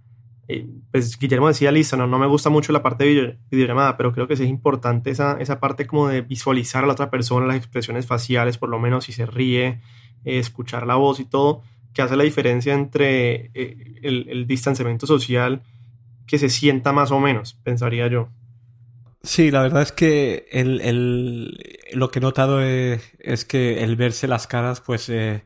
pues 0.90 1.18
Guillermo 1.18 1.48
decía, 1.48 1.70
listo, 1.70 1.96
no, 1.96 2.06
no 2.06 2.18
me 2.18 2.26
gusta 2.26 2.48
mucho 2.48 2.72
la 2.72 2.82
parte 2.82 3.04
de 3.04 3.38
videollamada, 3.50 3.98
pero 3.98 4.12
creo 4.12 4.26
que 4.26 4.36
sí 4.36 4.44
es 4.44 4.48
importante 4.48 5.10
esa, 5.10 5.36
esa 5.40 5.60
parte 5.60 5.86
como 5.86 6.08
de 6.08 6.22
visualizar 6.22 6.84
a 6.84 6.86
la 6.86 6.94
otra 6.94 7.10
persona, 7.10 7.46
las 7.46 7.56
expresiones 7.56 8.06
faciales, 8.06 8.56
por 8.56 8.70
lo 8.70 8.78
menos 8.78 9.04
si 9.04 9.12
se 9.12 9.26
ríe, 9.26 9.82
eh, 10.24 10.38
escuchar 10.38 10.86
la 10.86 10.94
voz 10.94 11.20
y 11.20 11.26
todo, 11.26 11.62
que 11.92 12.00
hace 12.00 12.16
la 12.16 12.24
diferencia 12.24 12.72
entre 12.72 13.50
eh, 13.52 13.98
el, 14.02 14.28
el, 14.30 14.46
distanciamiento 14.46 15.06
social 15.06 15.62
que 16.26 16.38
se 16.38 16.48
sienta 16.48 16.92
más 16.92 17.10
o 17.10 17.20
menos, 17.20 17.54
pensaría 17.62 18.06
yo. 18.08 18.30
Sí, 19.22 19.50
la 19.50 19.62
verdad 19.62 19.82
es 19.82 19.92
que 19.92 20.46
el, 20.50 20.80
el, 20.80 21.58
lo 21.92 22.10
que 22.10 22.20
he 22.20 22.22
notado 22.22 22.62
es, 22.62 23.02
es, 23.18 23.44
que 23.44 23.82
el 23.82 23.96
verse 23.96 24.28
las 24.28 24.46
caras, 24.46 24.80
pues, 24.80 25.10
eh, 25.10 25.44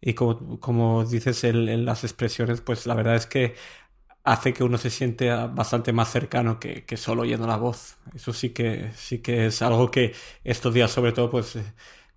y 0.00 0.14
como, 0.14 0.58
como 0.58 1.04
dices 1.04 1.44
en 1.44 1.84
las 1.84 2.02
expresiones, 2.02 2.62
pues 2.62 2.86
la 2.86 2.94
verdad 2.94 3.14
es 3.14 3.26
que 3.26 3.54
hace 4.24 4.52
que 4.52 4.64
uno 4.64 4.78
se 4.78 4.90
siente 4.90 5.30
bastante 5.30 5.92
más 5.92 6.10
cercano 6.10 6.60
que, 6.60 6.84
que, 6.84 6.96
solo 6.96 7.22
oyendo 7.22 7.46
la 7.46 7.56
voz. 7.56 7.96
Eso 8.14 8.32
sí 8.32 8.50
que, 8.50 8.90
sí 8.94 9.18
que 9.18 9.46
es 9.46 9.62
algo 9.62 9.90
que 9.90 10.14
estos 10.44 10.74
días 10.74 10.90
sobre 10.90 11.12
todo, 11.12 11.30
pues, 11.30 11.58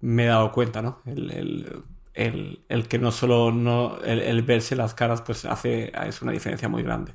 me 0.02 0.26
he 0.26 0.28
dado 0.28 0.52
cuenta, 0.52 0.82
¿no? 0.82 1.02
El, 1.06 1.32
el 1.32 1.84
el, 2.14 2.88
que 2.88 3.00
no 3.00 3.12
solo 3.12 3.52
no, 3.52 3.98
el, 4.04 4.42
verse 4.44 4.76
las 4.76 4.94
caras 4.94 5.22
pues 5.22 5.46
hace 5.46 5.92
es 6.08 6.22
una 6.22 6.32
diferencia 6.32 6.70
muy 6.70 6.84
grande. 6.84 7.14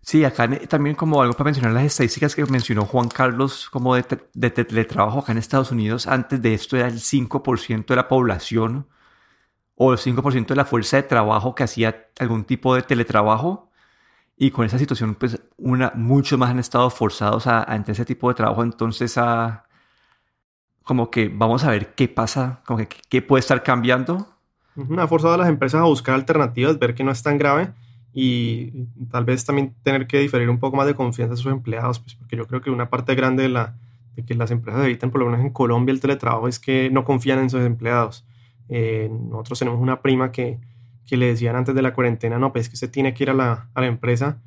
Sí, 0.00 0.24
acá 0.24 0.48
también 0.68 0.94
como 0.94 1.20
algo 1.20 1.34
para 1.34 1.46
mencionar 1.46 1.72
las 1.72 1.84
estadísticas 1.84 2.34
que 2.34 2.44
mencionó 2.46 2.86
Juan 2.86 3.08
Carlos 3.08 3.68
como 3.70 3.96
de, 3.96 4.02
de, 4.02 4.50
de 4.50 4.64
teletrabajo 4.64 5.18
acá 5.18 5.32
en 5.32 5.38
Estados 5.38 5.72
Unidos, 5.72 6.06
antes 6.06 6.40
de 6.40 6.54
esto 6.54 6.76
era 6.76 6.86
el 6.86 7.00
5% 7.00 7.86
de 7.86 7.96
la 7.96 8.08
población 8.08 8.86
o 9.76 9.92
el 9.92 9.98
5% 9.98 10.46
de 10.46 10.56
la 10.56 10.64
fuerza 10.64 10.96
de 10.96 11.04
trabajo 11.04 11.54
que 11.54 11.62
hacía 11.62 12.08
algún 12.18 12.44
tipo 12.44 12.74
de 12.74 12.82
teletrabajo 12.82 13.70
y 14.36 14.50
con 14.50 14.66
esa 14.66 14.78
situación 14.78 15.14
pues 15.14 15.40
una, 15.56 15.92
muchos 15.94 16.38
más 16.38 16.50
han 16.50 16.58
estado 16.58 16.90
forzados 16.90 17.46
a, 17.46 17.70
a 17.70 17.76
ese 17.76 18.04
tipo 18.04 18.28
de 18.28 18.34
trabajo, 18.34 18.62
entonces 18.62 19.16
a, 19.18 19.66
como 20.86 21.10
que 21.10 21.28
vamos 21.28 21.64
a 21.64 21.70
ver 21.70 21.94
qué 21.94 22.08
pasa, 22.08 22.60
como 22.64 22.78
que 22.78 22.88
qué 23.08 23.20
puede 23.20 23.40
estar 23.40 23.62
cambiando. 23.62 24.28
Ha 24.98 25.08
forzado 25.08 25.34
a 25.34 25.38
las 25.38 25.48
empresas 25.48 25.80
a 25.80 25.84
buscar 25.84 26.14
alternativas, 26.14 26.78
ver 26.78 26.94
que 26.94 27.02
no 27.02 27.10
es 27.10 27.22
tan 27.22 27.38
grave 27.38 27.72
y 28.12 28.86
tal 29.10 29.24
vez 29.24 29.44
también 29.44 29.74
tener 29.82 30.06
que 30.06 30.20
diferir 30.20 30.48
un 30.48 30.58
poco 30.58 30.76
más 30.76 30.86
de 30.86 30.94
confianza 30.94 31.34
a 31.34 31.36
sus 31.36 31.50
empleados, 31.50 31.98
pues 31.98 32.14
porque 32.14 32.36
yo 32.36 32.46
creo 32.46 32.60
que 32.60 32.70
una 32.70 32.88
parte 32.88 33.14
grande 33.14 33.42
de, 33.42 33.48
la, 33.48 33.74
de 34.14 34.24
que 34.24 34.34
las 34.34 34.50
empresas 34.50 34.84
evitan, 34.84 35.10
por 35.10 35.20
lo 35.20 35.26
menos 35.26 35.40
en 35.40 35.50
Colombia, 35.50 35.92
el 35.92 36.00
teletrabajo 36.00 36.46
es 36.46 36.58
que 36.58 36.88
no 36.90 37.04
confían 37.04 37.40
en 37.40 37.50
sus 37.50 37.62
empleados. 37.62 38.24
Eh, 38.68 39.08
nosotros 39.10 39.58
tenemos 39.58 39.80
una 39.80 40.00
prima 40.02 40.32
que, 40.32 40.58
que, 41.06 41.16
le 41.16 41.26
decían 41.26 41.56
antes 41.56 41.74
de 41.74 41.82
la 41.82 41.94
cuarentena, 41.94 42.38
no, 42.38 42.52
pues 42.52 42.68
que 42.68 42.74
usted 42.74 42.90
tiene 42.90 43.14
que 43.14 43.24
ir 43.24 43.30
a 43.30 43.34
la, 43.34 43.68
a 43.74 43.80
la 43.80 43.86
empresa. 43.86 44.38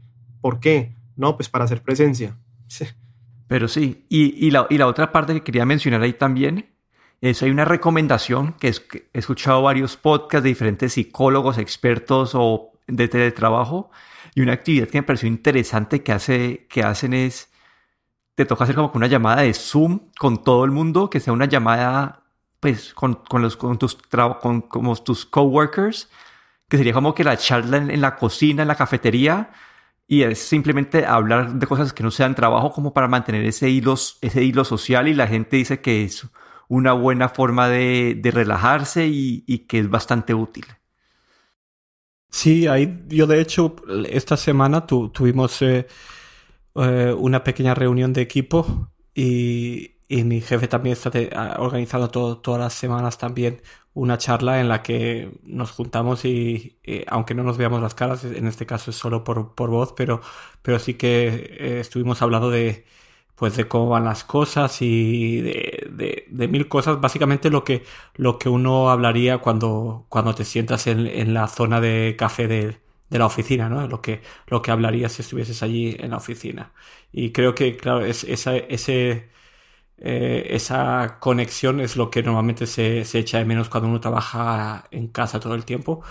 ¿Por 0.42 0.60
qué? 0.60 0.94
No, 1.16 1.36
pues 1.36 1.50
para 1.50 1.66
hacer 1.66 1.82
presencia. 1.82 2.38
Pero 3.48 3.68
sí, 3.68 4.06
y, 4.10 4.46
y, 4.46 4.52
la, 4.52 4.68
y, 4.70 4.78
la, 4.78 4.88
otra 4.88 5.12
parte 5.12 5.34
que 5.34 5.42
quería 5.42 5.66
mencionar 5.66 6.02
ahí 6.02 6.14
también 6.14 6.68
es 7.22 7.42
hay 7.44 7.50
una 7.50 7.66
recomendación 7.66 8.54
que, 8.54 8.68
es, 8.70 8.80
que 8.80 9.10
he 9.14 9.20
escuchado 9.20 9.62
varios 9.62 9.98
podcasts 9.98 10.44
de 10.44 10.50
diferentes 10.50 10.94
psicólogos, 10.94 11.58
expertos 11.58 12.32
o 12.36 12.72
de 12.88 13.08
teletrabajo 13.08 13.92
y 14.36 14.42
una 14.42 14.54
actividad 14.54 14.88
que 14.88 15.00
me 15.00 15.04
pareció 15.04 15.28
interesante 15.28 16.04
que, 16.04 16.12
hace, 16.12 16.68
que 16.70 16.84
hacen 16.84 17.14
es, 17.14 17.50
te 18.36 18.46
toca 18.46 18.64
hacer 18.64 18.76
como 18.76 18.92
una 18.94 19.08
llamada 19.08 19.42
de 19.42 19.54
Zoom 19.54 20.12
con 20.18 20.44
todo 20.44 20.64
el 20.66 20.72
mundo, 20.72 21.10
que 21.10 21.20
sea 21.20 21.34
una 21.34 21.46
llamada 21.46 22.24
pues 22.60 22.94
con, 22.94 23.16
con, 23.16 23.42
los, 23.42 23.58
con 23.58 23.78
tus, 23.78 23.98
con, 24.42 24.62
como 24.62 24.96
tus 24.98 25.26
coworkers, 25.26 26.10
que 26.68 26.78
sería 26.78 26.94
como 26.94 27.16
que 27.16 27.24
la 27.24 27.38
charla 27.38 27.78
en, 27.78 27.92
en 27.92 28.02
la 28.02 28.16
cocina, 28.16 28.62
en 28.64 28.68
la 28.68 28.76
cafetería, 28.76 29.52
y 30.08 30.24
es 30.24 30.40
simplemente 30.40 31.06
hablar 31.06 31.54
de 31.54 31.68
cosas 31.68 31.94
que 31.94 32.02
no 32.04 32.10
sean 32.10 32.34
trabajo 32.34 32.72
como 32.72 32.94
para 32.94 33.08
mantener 33.08 33.46
ese 33.46 33.70
hilo, 33.70 33.94
ese 34.22 34.44
hilo 34.44 34.66
social 34.66 35.08
y 35.08 35.14
la 35.14 35.28
gente 35.28 35.58
dice 35.58 35.82
que 35.82 36.04
es 36.04 36.28
una 36.68 36.94
buena 36.94 37.30
forma 37.30 37.70
de, 37.70 38.16
de 38.18 38.32
relajarse 38.32 39.08
y, 39.08 39.44
y, 39.46 39.60
que 39.68 39.80
es 39.80 39.90
bastante 39.90 40.34
útil. 40.34 40.66
Sí, 42.32 42.68
ahí 42.68 43.04
yo 43.08 43.28
de 43.28 43.42
hecho 43.42 43.76
esta 44.08 44.38
semana 44.38 44.86
tu, 44.88 45.10
tuvimos 45.10 45.62
eh, 45.62 45.88
eh, 46.76 47.16
una 47.18 47.44
pequeña 47.44 47.76
reunión 47.76 48.14
de 48.14 48.22
equipo 48.22 48.92
y, 49.14 49.99
y 50.10 50.24
mi 50.26 50.42
jefe 50.42 50.68
también 50.68 50.94
está 50.94 51.12
organizando 51.60 52.10
todo, 52.10 52.40
todas 52.40 52.60
las 52.60 52.74
semanas 52.74 53.18
también 53.20 53.62
una 53.94 54.18
charla 54.18 54.60
en 54.62 54.70
la 54.70 54.84
que 54.84 55.32
nos 55.44 55.72
juntamos 55.72 56.26
y, 56.26 56.80
y, 56.84 57.04
aunque 57.08 57.36
no 57.36 57.44
nos 57.44 57.58
veamos 57.58 57.82
las 57.82 57.96
caras, 57.96 58.24
en 58.26 58.48
este 58.48 58.66
caso 58.66 58.92
es 58.92 58.98
solo 58.98 59.24
por, 59.24 59.56
por 59.56 59.70
voz, 59.70 59.94
pero, 59.96 60.22
pero 60.62 60.80
sí 60.80 60.96
que 60.96 61.28
eh, 61.60 61.80
estuvimos 61.82 62.22
hablando 62.22 62.50
de 62.50 62.86
pues 63.36 63.56
de 63.56 63.68
cómo 63.68 63.90
van 63.90 64.04
las 64.06 64.24
cosas 64.26 64.82
y 64.82 65.42
de, 65.42 65.88
de, 65.92 66.26
de, 66.30 66.48
mil 66.50 66.68
cosas, 66.68 67.00
básicamente 67.02 67.50
lo 67.50 67.64
que, 67.64 67.84
lo 68.16 68.38
que 68.38 68.50
uno 68.50 68.90
hablaría 68.92 69.38
cuando, 69.40 70.06
cuando 70.10 70.36
te 70.36 70.44
sientas 70.46 70.88
en, 70.88 71.08
en 71.08 71.34
la 71.34 71.48
zona 71.48 71.80
de 71.82 72.16
café 72.18 72.48
de, 72.48 72.78
de 73.10 73.20
la 73.20 73.26
oficina, 73.26 73.70
¿no? 73.70 73.88
Lo 73.88 74.02
que, 74.02 74.22
lo 74.48 74.62
que 74.62 74.72
hablarías 74.72 75.14
si 75.14 75.22
estuvieses 75.22 75.64
allí 75.64 75.96
en 76.00 76.12
la 76.12 76.18
oficina. 76.18 76.74
Y 77.12 77.32
creo 77.32 77.56
que, 77.56 77.78
claro, 77.78 78.02
es, 78.06 78.24
esa, 78.26 78.56
ese, 78.58 79.30
eh, 80.02 80.48
esa 80.52 81.18
conexión 81.20 81.80
es 81.82 81.96
lo 81.98 82.10
que 82.10 82.24
normalmente 82.24 82.68
se, 82.68 83.06
se, 83.06 83.20
echa 83.20 83.40
de 83.40 83.46
menos 83.46 83.70
cuando 83.70 83.90
uno 83.90 84.00
trabaja 84.00 84.86
en 84.92 85.08
casa 85.10 85.40
todo 85.40 85.56
el 85.56 85.66
tiempo. 85.66 86.02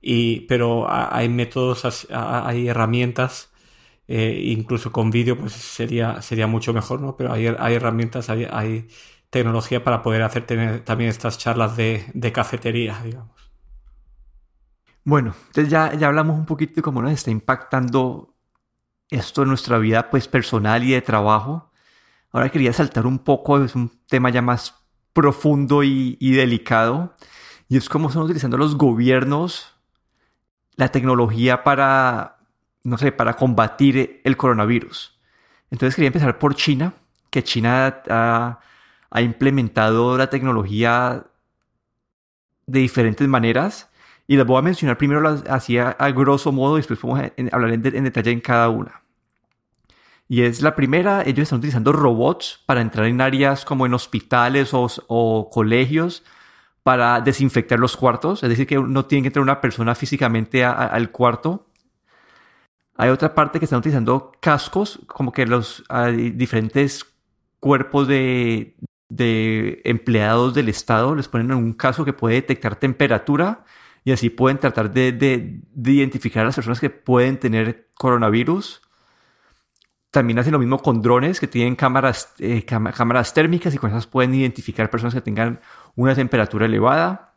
Y, 0.00 0.40
pero 0.42 0.86
hay 0.90 1.28
métodos, 1.28 2.08
hay 2.10 2.68
herramientas, 2.68 3.52
eh, 4.08 4.40
incluso 4.44 4.92
con 4.92 5.10
vídeo 5.10 5.38
pues 5.38 5.52
sería, 5.52 6.22
sería 6.22 6.46
mucho 6.46 6.72
mejor, 6.72 7.00
¿no? 7.00 7.16
Pero 7.16 7.32
hay, 7.32 7.46
hay 7.46 7.74
herramientas, 7.74 8.30
hay, 8.30 8.46
hay, 8.50 8.88
tecnología 9.30 9.82
para 9.82 10.02
poder 10.02 10.22
hacer 10.22 10.44
tener 10.44 10.84
también 10.84 11.08
estas 11.08 11.38
charlas 11.38 11.76
de, 11.76 12.04
de 12.12 12.32
cafetería, 12.32 13.00
digamos. 13.02 13.50
Bueno, 15.04 15.34
entonces 15.46 15.70
ya, 15.70 15.94
ya 15.94 16.08
hablamos 16.08 16.38
un 16.38 16.46
poquito 16.46 16.74
de 16.76 16.82
cómo 16.82 17.06
está 17.08 17.30
impactando 17.30 18.34
esto 19.10 19.42
en 19.42 19.48
nuestra 19.48 19.78
vida 19.78 20.10
pues 20.10 20.28
personal 20.28 20.84
y 20.84 20.92
de 20.92 21.02
trabajo. 21.02 21.71
Ahora 22.32 22.50
quería 22.50 22.72
saltar 22.72 23.06
un 23.06 23.18
poco, 23.18 23.62
es 23.62 23.74
un 23.74 23.90
tema 24.08 24.30
ya 24.30 24.40
más 24.40 24.74
profundo 25.12 25.82
y, 25.82 26.16
delicado, 26.32 27.14
y 27.68 27.76
es 27.76 27.88
cómo 27.88 28.08
están 28.08 28.22
utilizando 28.22 28.56
los 28.56 28.76
gobiernos 28.76 29.68
la 30.76 30.88
tecnología 30.88 31.64
para, 31.64 32.38
no 32.82 32.96
sé, 32.96 33.12
para 33.12 33.34
combatir 33.34 34.22
el 34.24 34.36
coronavirus. 34.38 35.18
Entonces 35.70 35.94
quería 35.94 36.08
empezar 36.08 36.38
por 36.38 36.54
China, 36.54 36.94
que 37.28 37.44
China 37.44 38.02
ha, 38.08 38.58
implementado 39.20 40.16
la 40.16 40.30
tecnología 40.30 41.26
de 42.66 42.80
diferentes 42.80 43.28
maneras. 43.28 43.90
Y 44.26 44.36
las 44.36 44.46
voy 44.46 44.58
a 44.58 44.62
mencionar 44.62 44.96
primero 44.96 45.42
así 45.50 45.76
a, 45.76 45.94
grosso 46.12 46.52
modo 46.52 46.78
y 46.78 46.80
después 46.80 47.00
vamos 47.02 47.20
a 47.20 47.32
hablar 47.54 47.72
en, 47.72 47.84
en 47.84 48.04
detalle 48.04 48.30
en 48.30 48.40
cada 48.40 48.70
una. 48.70 49.01
Y 50.32 50.44
es 50.44 50.62
la 50.62 50.74
primera, 50.74 51.20
ellos 51.26 51.42
están 51.42 51.58
utilizando 51.58 51.92
robots 51.92 52.62
para 52.64 52.80
entrar 52.80 53.04
en 53.04 53.20
áreas 53.20 53.66
como 53.66 53.84
en 53.84 53.92
hospitales 53.92 54.72
o, 54.72 54.88
o, 55.06 55.50
colegios 55.50 56.24
para 56.82 57.20
desinfectar 57.20 57.78
los 57.78 57.98
cuartos. 57.98 58.42
Es 58.42 58.48
decir, 58.48 58.66
que 58.66 58.78
no 58.78 59.04
tiene 59.04 59.24
que 59.24 59.28
entrar 59.28 59.42
una 59.42 59.60
persona 59.60 59.94
físicamente 59.94 60.64
a, 60.64 60.72
a, 60.72 60.86
al 60.86 61.10
cuarto. 61.10 61.66
Hay 62.96 63.10
otra 63.10 63.34
parte 63.34 63.58
que 63.58 63.66
están 63.66 63.80
utilizando 63.80 64.32
cascos, 64.40 65.00
como 65.06 65.32
que 65.32 65.44
los 65.46 65.84
diferentes 66.32 67.04
cuerpos 67.60 68.08
de, 68.08 68.74
de 69.10 69.82
empleados 69.84 70.54
del 70.54 70.70
Estado 70.70 71.14
les 71.14 71.28
ponen 71.28 71.50
en 71.50 71.58
un 71.58 71.74
caso 71.74 72.06
que 72.06 72.14
puede 72.14 72.36
detectar 72.36 72.76
temperatura 72.76 73.66
y 74.02 74.12
así 74.12 74.30
pueden 74.30 74.56
tratar 74.56 74.94
de, 74.94 75.12
de, 75.12 75.60
de 75.74 75.92
identificar 75.92 76.44
a 76.44 76.46
las 76.46 76.54
personas 76.54 76.80
que 76.80 76.88
pueden 76.88 77.38
tener 77.38 77.90
coronavirus 77.92 78.80
también 80.12 80.38
hacen 80.38 80.52
lo 80.52 80.58
mismo 80.58 80.78
con 80.78 81.00
drones 81.00 81.40
que 81.40 81.48
tienen 81.48 81.74
cámaras, 81.74 82.34
eh, 82.38 82.64
cámaras 82.66 83.32
térmicas 83.32 83.74
y 83.74 83.78
con 83.78 83.90
esas 83.90 84.06
pueden 84.06 84.34
identificar 84.34 84.90
personas 84.90 85.14
que 85.14 85.22
tengan 85.22 85.60
una 85.96 86.14
temperatura 86.14 86.66
elevada. 86.66 87.34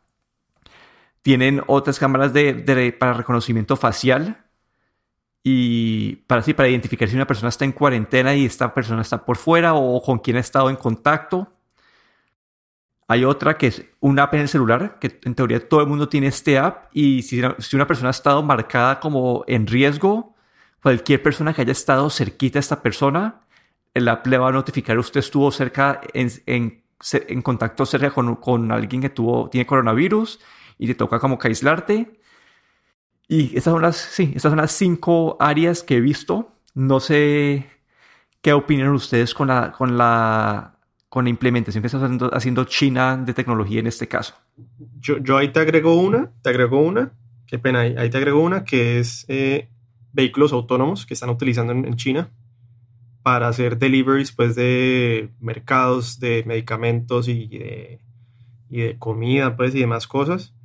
tienen 1.21 1.63
otras 1.67 1.97
cámaras 1.99 2.33
de, 2.33 2.95
para 2.99 3.13
reconocimiento 3.13 3.77
facial 3.77 4.45
y 5.43 6.17
para, 6.27 6.41
sí, 6.43 6.53
para 6.53 6.69
identificar 6.69 7.07
si 7.07 7.15
una 7.15 7.27
persona 7.27 7.49
está 7.49 7.65
en 7.65 7.71
cuarentena 7.71 8.35
y 8.35 8.45
esta 8.45 8.73
persona 8.73 9.01
está 9.01 9.25
por 9.25 9.37
fuera 9.37 9.73
o 9.73 10.01
con 10.03 10.19
quién 10.19 10.37
ha 10.37 10.41
estado 10.41 10.69
en 10.69 10.75
contacto. 10.75 11.53
Hay 13.07 13.23
otra 13.23 13.57
que 13.57 13.67
es 13.67 13.85
una 14.01 14.23
app 14.23 14.33
en 14.35 14.41
el 14.41 14.49
celular, 14.49 14.99
que 14.99 15.19
en 15.23 15.35
teoría 15.35 15.67
todo 15.67 15.81
el 15.81 15.87
mundo 15.87 16.09
tiene 16.09 16.27
este 16.27 16.57
app 16.59 16.89
y 16.91 17.21
si, 17.21 17.41
si 17.59 17.75
una 17.75 17.87
persona 17.87 18.09
ha 18.09 18.11
estado 18.11 18.43
marcada 18.43 18.99
como 18.99 19.45
en 19.47 19.65
riesgo, 19.65 20.34
cualquier 20.85 21.23
persona 21.23 21.51
que 21.51 21.63
haya 21.63 21.71
estado 21.71 22.11
cerquita 22.11 22.59
a 22.59 22.61
esta 22.61 22.83
persona, 22.83 23.41
app 23.95 24.27
le 24.27 24.37
va 24.37 24.49
a 24.49 24.51
notificar 24.51 24.99
usted 24.99 25.19
estuvo 25.19 25.49
cerca 25.49 25.99
en, 26.13 26.29
en, 26.45 26.83
en 27.11 27.41
contacto 27.41 27.87
cerca 27.87 28.11
con, 28.11 28.35
con, 28.35 28.71
alguien 28.71 29.01
que 29.01 29.09
tuvo, 29.09 29.49
tiene 29.49 29.65
coronavirus 29.65 30.39
y 30.77 30.85
te 30.85 30.93
toca 30.93 31.17
como 31.17 31.39
que 31.39 31.47
aislarte. 31.47 32.19
Y 33.27 33.57
estas 33.57 33.73
son 33.73 33.81
las, 33.81 33.95
sí, 33.95 34.33
estas 34.35 34.51
son 34.51 34.57
las 34.57 34.73
cinco 34.73 35.37
áreas 35.39 35.81
que 35.81 35.95
he 35.95 36.01
visto. 36.01 36.51
No 36.75 36.99
sé 36.99 37.65
qué 38.43 38.53
opinan 38.53 38.89
ustedes 38.89 39.33
con 39.33 39.47
la, 39.47 39.71
con 39.71 39.97
la 39.97 40.77
con 41.09 41.23
la 41.23 41.31
implementación 41.31 41.81
que 41.81 41.87
está 41.87 41.97
haciendo, 42.31 42.65
China 42.65 43.17
de 43.17 43.33
tecnología 43.33 43.79
en 43.79 43.87
este 43.87 44.07
caso? 44.07 44.35
Yo, 44.99 45.17
yo, 45.17 45.37
ahí 45.37 45.47
te 45.47 45.61
agrego 45.61 45.95
una, 45.95 46.31
te 46.43 46.49
agrego 46.49 46.79
una, 46.79 47.11
qué 47.47 47.57
pena, 47.57 47.79
ahí, 47.79 47.95
ahí 47.97 48.11
te 48.11 48.17
agrego 48.17 48.43
una 48.43 48.65
que 48.65 48.99
es 48.99 49.25
eh, 49.29 49.69
vehículos 50.15 50.53
autónomos 50.53 51.05
que 51.05 51.13
están 51.13 51.29
utilizando 51.29 51.73
en, 51.73 51.95
China 51.95 52.31
para 53.21 53.47
hacer 53.47 53.77
deliveries 53.77 54.31
pues, 54.31 54.55
de 54.55 55.29
mercados, 55.39 56.19
de 56.19 56.43
medicamentos 56.45 57.27
y 57.27 57.47
de, 57.47 57.99
y 58.69 58.81
de 58.81 58.97
comida 58.97 59.55
pues, 59.57 59.75
y 59.75 59.79
demás 59.81 60.07
cosas. 60.07 60.55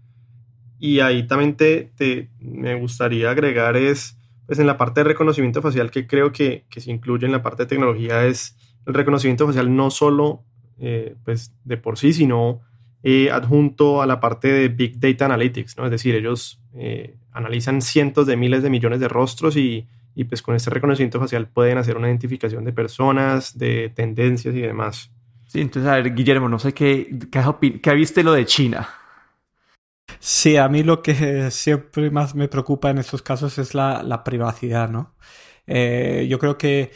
Y 0.78 1.00
ahí 1.00 1.26
también 1.26 1.56
te, 1.56 1.92
te, 1.96 2.30
me 2.38 2.74
gustaría 2.76 3.30
agregar 3.30 3.76
es, 3.76 4.16
pues 4.46 4.58
en 4.58 4.66
la 4.66 4.78
parte 4.78 5.00
de 5.00 5.04
reconocimiento 5.04 5.60
facial 5.60 5.90
que 5.90 6.06
creo 6.06 6.32
que, 6.32 6.64
que 6.70 6.80
se 6.80 6.90
incluye 6.90 7.26
en 7.26 7.32
la 7.32 7.42
parte 7.42 7.64
de 7.64 7.68
tecnología 7.68 8.24
es 8.24 8.56
el 8.86 8.94
reconocimiento 8.94 9.46
facial 9.46 9.74
no 9.74 9.90
solo 9.90 10.44
eh, 10.78 11.16
pues 11.24 11.52
de 11.64 11.76
por 11.76 11.98
sí, 11.98 12.12
sino 12.12 12.62
eh, 13.02 13.30
adjunto 13.30 14.02
a 14.02 14.06
la 14.06 14.20
parte 14.20 14.48
de 14.48 14.68
Big 14.68 15.00
Data 15.00 15.24
Analytics, 15.24 15.78
¿no? 15.78 15.86
Es 15.86 15.90
decir, 15.90 16.14
ellos 16.14 16.60
eh, 16.74 17.16
analizan 17.32 17.80
cientos 17.80 18.26
de 18.26 18.36
miles 18.36 18.62
de 18.62 18.70
millones 18.70 19.00
de 19.00 19.08
rostros 19.08 19.56
y, 19.56 19.86
y, 20.14 20.24
pues 20.24 20.42
con 20.42 20.54
este 20.54 20.70
reconocimiento 20.70 21.18
facial 21.18 21.48
pueden 21.48 21.78
hacer 21.78 21.96
una 21.96 22.08
identificación 22.08 22.64
de 22.64 22.72
personas, 22.72 23.56
de 23.56 23.90
tendencias 23.94 24.54
y 24.54 24.60
demás. 24.60 25.10
Sí, 25.46 25.60
entonces, 25.60 25.90
a 25.90 25.96
ver, 25.96 26.14
Guillermo, 26.14 26.48
no 26.48 26.58
sé 26.58 26.74
qué, 26.74 27.18
qué, 27.30 27.80
qué 27.80 27.94
viste 27.94 28.22
lo 28.22 28.32
de 28.32 28.44
China. 28.44 28.88
Sí, 30.18 30.56
a 30.56 30.68
mí 30.68 30.82
lo 30.82 31.02
que 31.02 31.50
siempre 31.50 32.10
más 32.10 32.34
me 32.34 32.48
preocupa 32.48 32.90
en 32.90 32.98
estos 32.98 33.22
casos 33.22 33.58
es 33.58 33.74
la, 33.74 34.02
la 34.02 34.22
privacidad, 34.24 34.88
¿no? 34.90 35.14
yo 35.66 36.38
creo 36.40 36.58
que 36.58 36.90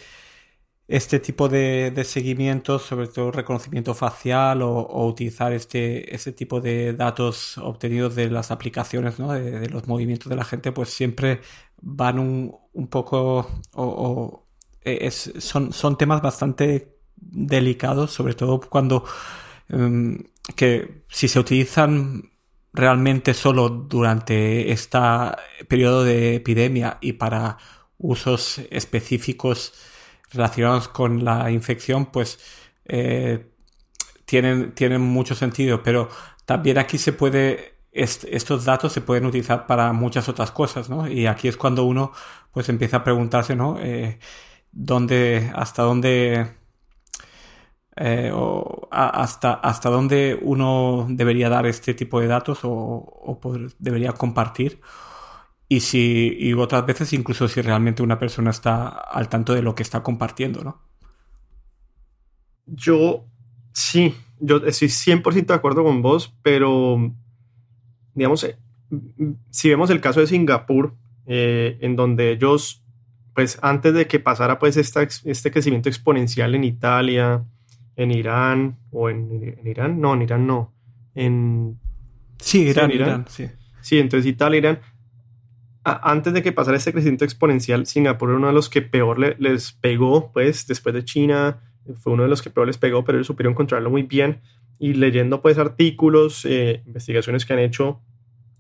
este 0.87 1.19
tipo 1.19 1.49
de, 1.49 1.91
de 1.91 2.05
seguimientos, 2.05 2.83
sobre 2.83 3.09
todo 3.09 3.31
reconocimiento 3.31 3.95
facial 3.95 4.63
o, 4.63 5.07
utilizar 5.07 5.53
este, 5.53 6.15
este 6.15 6.33
tipo 6.33 6.61
de 6.61 6.93
datos 6.93 7.59
obtenidos 7.59 8.15
de 8.15 8.31
las 8.31 8.51
aplicaciones, 8.51 9.19
¿no? 9.19 9.33
de, 9.33 9.69
los 9.69 9.89
movimientos 9.89 10.29
de 10.29 10.37
la 10.37 10.45
gente, 10.45 10.73
pues 10.73 10.91
siempre 10.91 11.41
van 11.81 12.19
un, 12.19 12.55
un 12.73 12.89
poco 12.89 13.49
o, 13.75 14.47
es, 14.83 15.33
son, 15.39 15.73
son 15.73 15.97
temas 15.97 16.21
bastante 16.21 16.99
delicados, 17.17 18.13
sobre 18.13 18.35
todo 18.35 18.61
cuando 18.61 19.05
em, 19.69 20.19
que 20.57 21.05
si 21.09 21.29
se 21.29 21.39
utilizan 21.39 22.31
realmente 22.75 23.33
solo 23.35 23.69
durante 23.71 24.71
este 24.73 24.99
periodo 25.69 26.05
de 26.05 26.37
epidemia 26.37 26.99
y 27.01 27.15
para 27.15 27.57
usos 27.97 28.61
específicos 28.71 29.73
relacionados 30.35 30.89
con 30.89 31.25
la 31.25 31.51
infección, 31.51 32.07
pues 32.07 32.39
eh, 32.87 33.51
tienen, 34.25 34.73
tienen 34.75 35.01
mucho 35.01 35.35
sentido, 35.35 35.83
pero 35.83 36.09
también 36.45 36.79
aquí 36.79 36.99
se 36.99 37.13
puede, 37.13 37.77
estos 37.93 38.65
datos 38.65 38.93
se 38.93 39.01
pueden 39.01 39.27
utilizar 39.27 39.67
para 39.67 39.93
muchas 39.93 40.29
otras 40.29 40.51
cosas, 40.51 40.91
¿no? 40.91 41.09
Y 41.09 41.27
aquí 41.27 41.49
es 41.49 41.57
cuando 41.57 41.85
uno 41.85 42.13
pues 42.53 42.69
empieza 42.69 42.99
a 42.99 43.05
preguntarse, 43.05 43.57
¿no? 43.57 43.79
Eh, 43.81 44.19
¿Dónde, 44.73 45.53
hasta 45.55 45.83
dónde... 45.83 46.57
Eh, 47.97 48.33
hasta, 48.91 49.55
hasta 49.55 49.89
dónde 49.89 50.37
uno 50.43 51.07
debería 51.09 51.49
dar 51.49 51.67
este 51.67 51.95
tipo 51.95 52.21
de 52.21 52.27
datos 52.27 52.61
o 52.65 53.41
debería 53.79 54.13
compartir 54.13 54.81
y 55.75 55.81
si 55.81 56.37
y 56.39 56.53
otras 56.53 56.87
veces 56.87 57.13
incluso 57.13 57.49
si 57.49 57.61
realmente 57.61 58.03
una 58.03 58.19
persona 58.19 58.51
está 58.51 58.89
al 58.89 59.29
tanto 59.29 59.55
de 59.55 59.63
lo 59.63 59.75
que 59.75 59.83
está 59.83 60.03
compartiendo, 60.03 60.63
¿no? 60.63 60.81
Yo 62.67 63.27
sí, 63.73 64.15
yo 64.39 64.59
estoy 64.59 64.89
100% 64.89 65.47
de 65.47 65.55
acuerdo 65.55 65.83
con 65.83 66.01
vos, 66.01 66.35
pero 66.43 67.13
digamos, 68.15 68.45
eh, 68.45 68.57
si 69.51 69.69
vemos 69.69 69.91
el 69.91 70.01
caso 70.01 70.21
de 70.21 70.29
Singapur, 70.29 70.95
eh, 71.27 71.79
en 71.81 71.97
donde 71.97 72.31
ellos, 72.31 72.85
pues 73.35 73.59
antes 73.61 73.95
de 73.95 74.07
que 74.07 74.21
pasara 74.21 74.59
pues 74.59 74.77
esta, 74.77 75.03
este 75.03 75.51
crecimiento 75.51 75.89
exponencial 75.89 76.55
en 76.55 76.65
Italia, 76.65 77.45
en 77.97 78.11
Irán, 78.13 78.79
o 78.93 79.11
en, 79.11 79.61
Irán, 79.65 80.01
no, 80.01 80.15
en 80.15 80.23
Irán 80.23 80.47
no, 80.47 80.73
en... 81.15 81.79
Sí, 82.39 82.63
Irán, 82.63 82.91
Irán, 82.93 83.25
sí. 83.29 83.49
Sí, 83.81 83.99
entonces 83.99 84.27
Italia, 84.27 84.59
Irán, 84.59 84.81
antes 85.85 86.33
de 86.33 86.43
que 86.43 86.53
pasara 86.53 86.79
este 86.79 86.93
crecimiento 86.93 87.25
exponencial, 87.25 87.87
Singapur 87.87 88.31
era 88.31 88.39
uno 88.39 88.47
de 88.47 88.55
los 88.55 88.71
que 88.71 88.81
peor 88.81 89.19
les 89.39 89.73
pegó, 89.73 90.33
pues 90.33 90.67
después 90.67 90.95
de 90.95 91.05
China, 91.05 91.61
fue 91.99 92.15
uno 92.15 92.23
de 92.23 92.31
los 92.31 92.41
que 92.41 92.49
peor 92.49 92.67
les 92.67 92.79
pegó, 92.79 93.05
pero 93.05 93.19
ellos 93.19 93.27
supieron 93.27 93.55
controlarlo 93.55 93.91
muy 93.91 94.03
bien. 94.03 94.41
Y 94.79 94.95
leyendo 94.95 95.43
pues 95.43 95.59
artículos, 95.59 96.47
eh, 96.47 96.83
investigaciones 96.87 97.45
que 97.45 97.53
han 97.53 97.59
hecho 97.59 98.01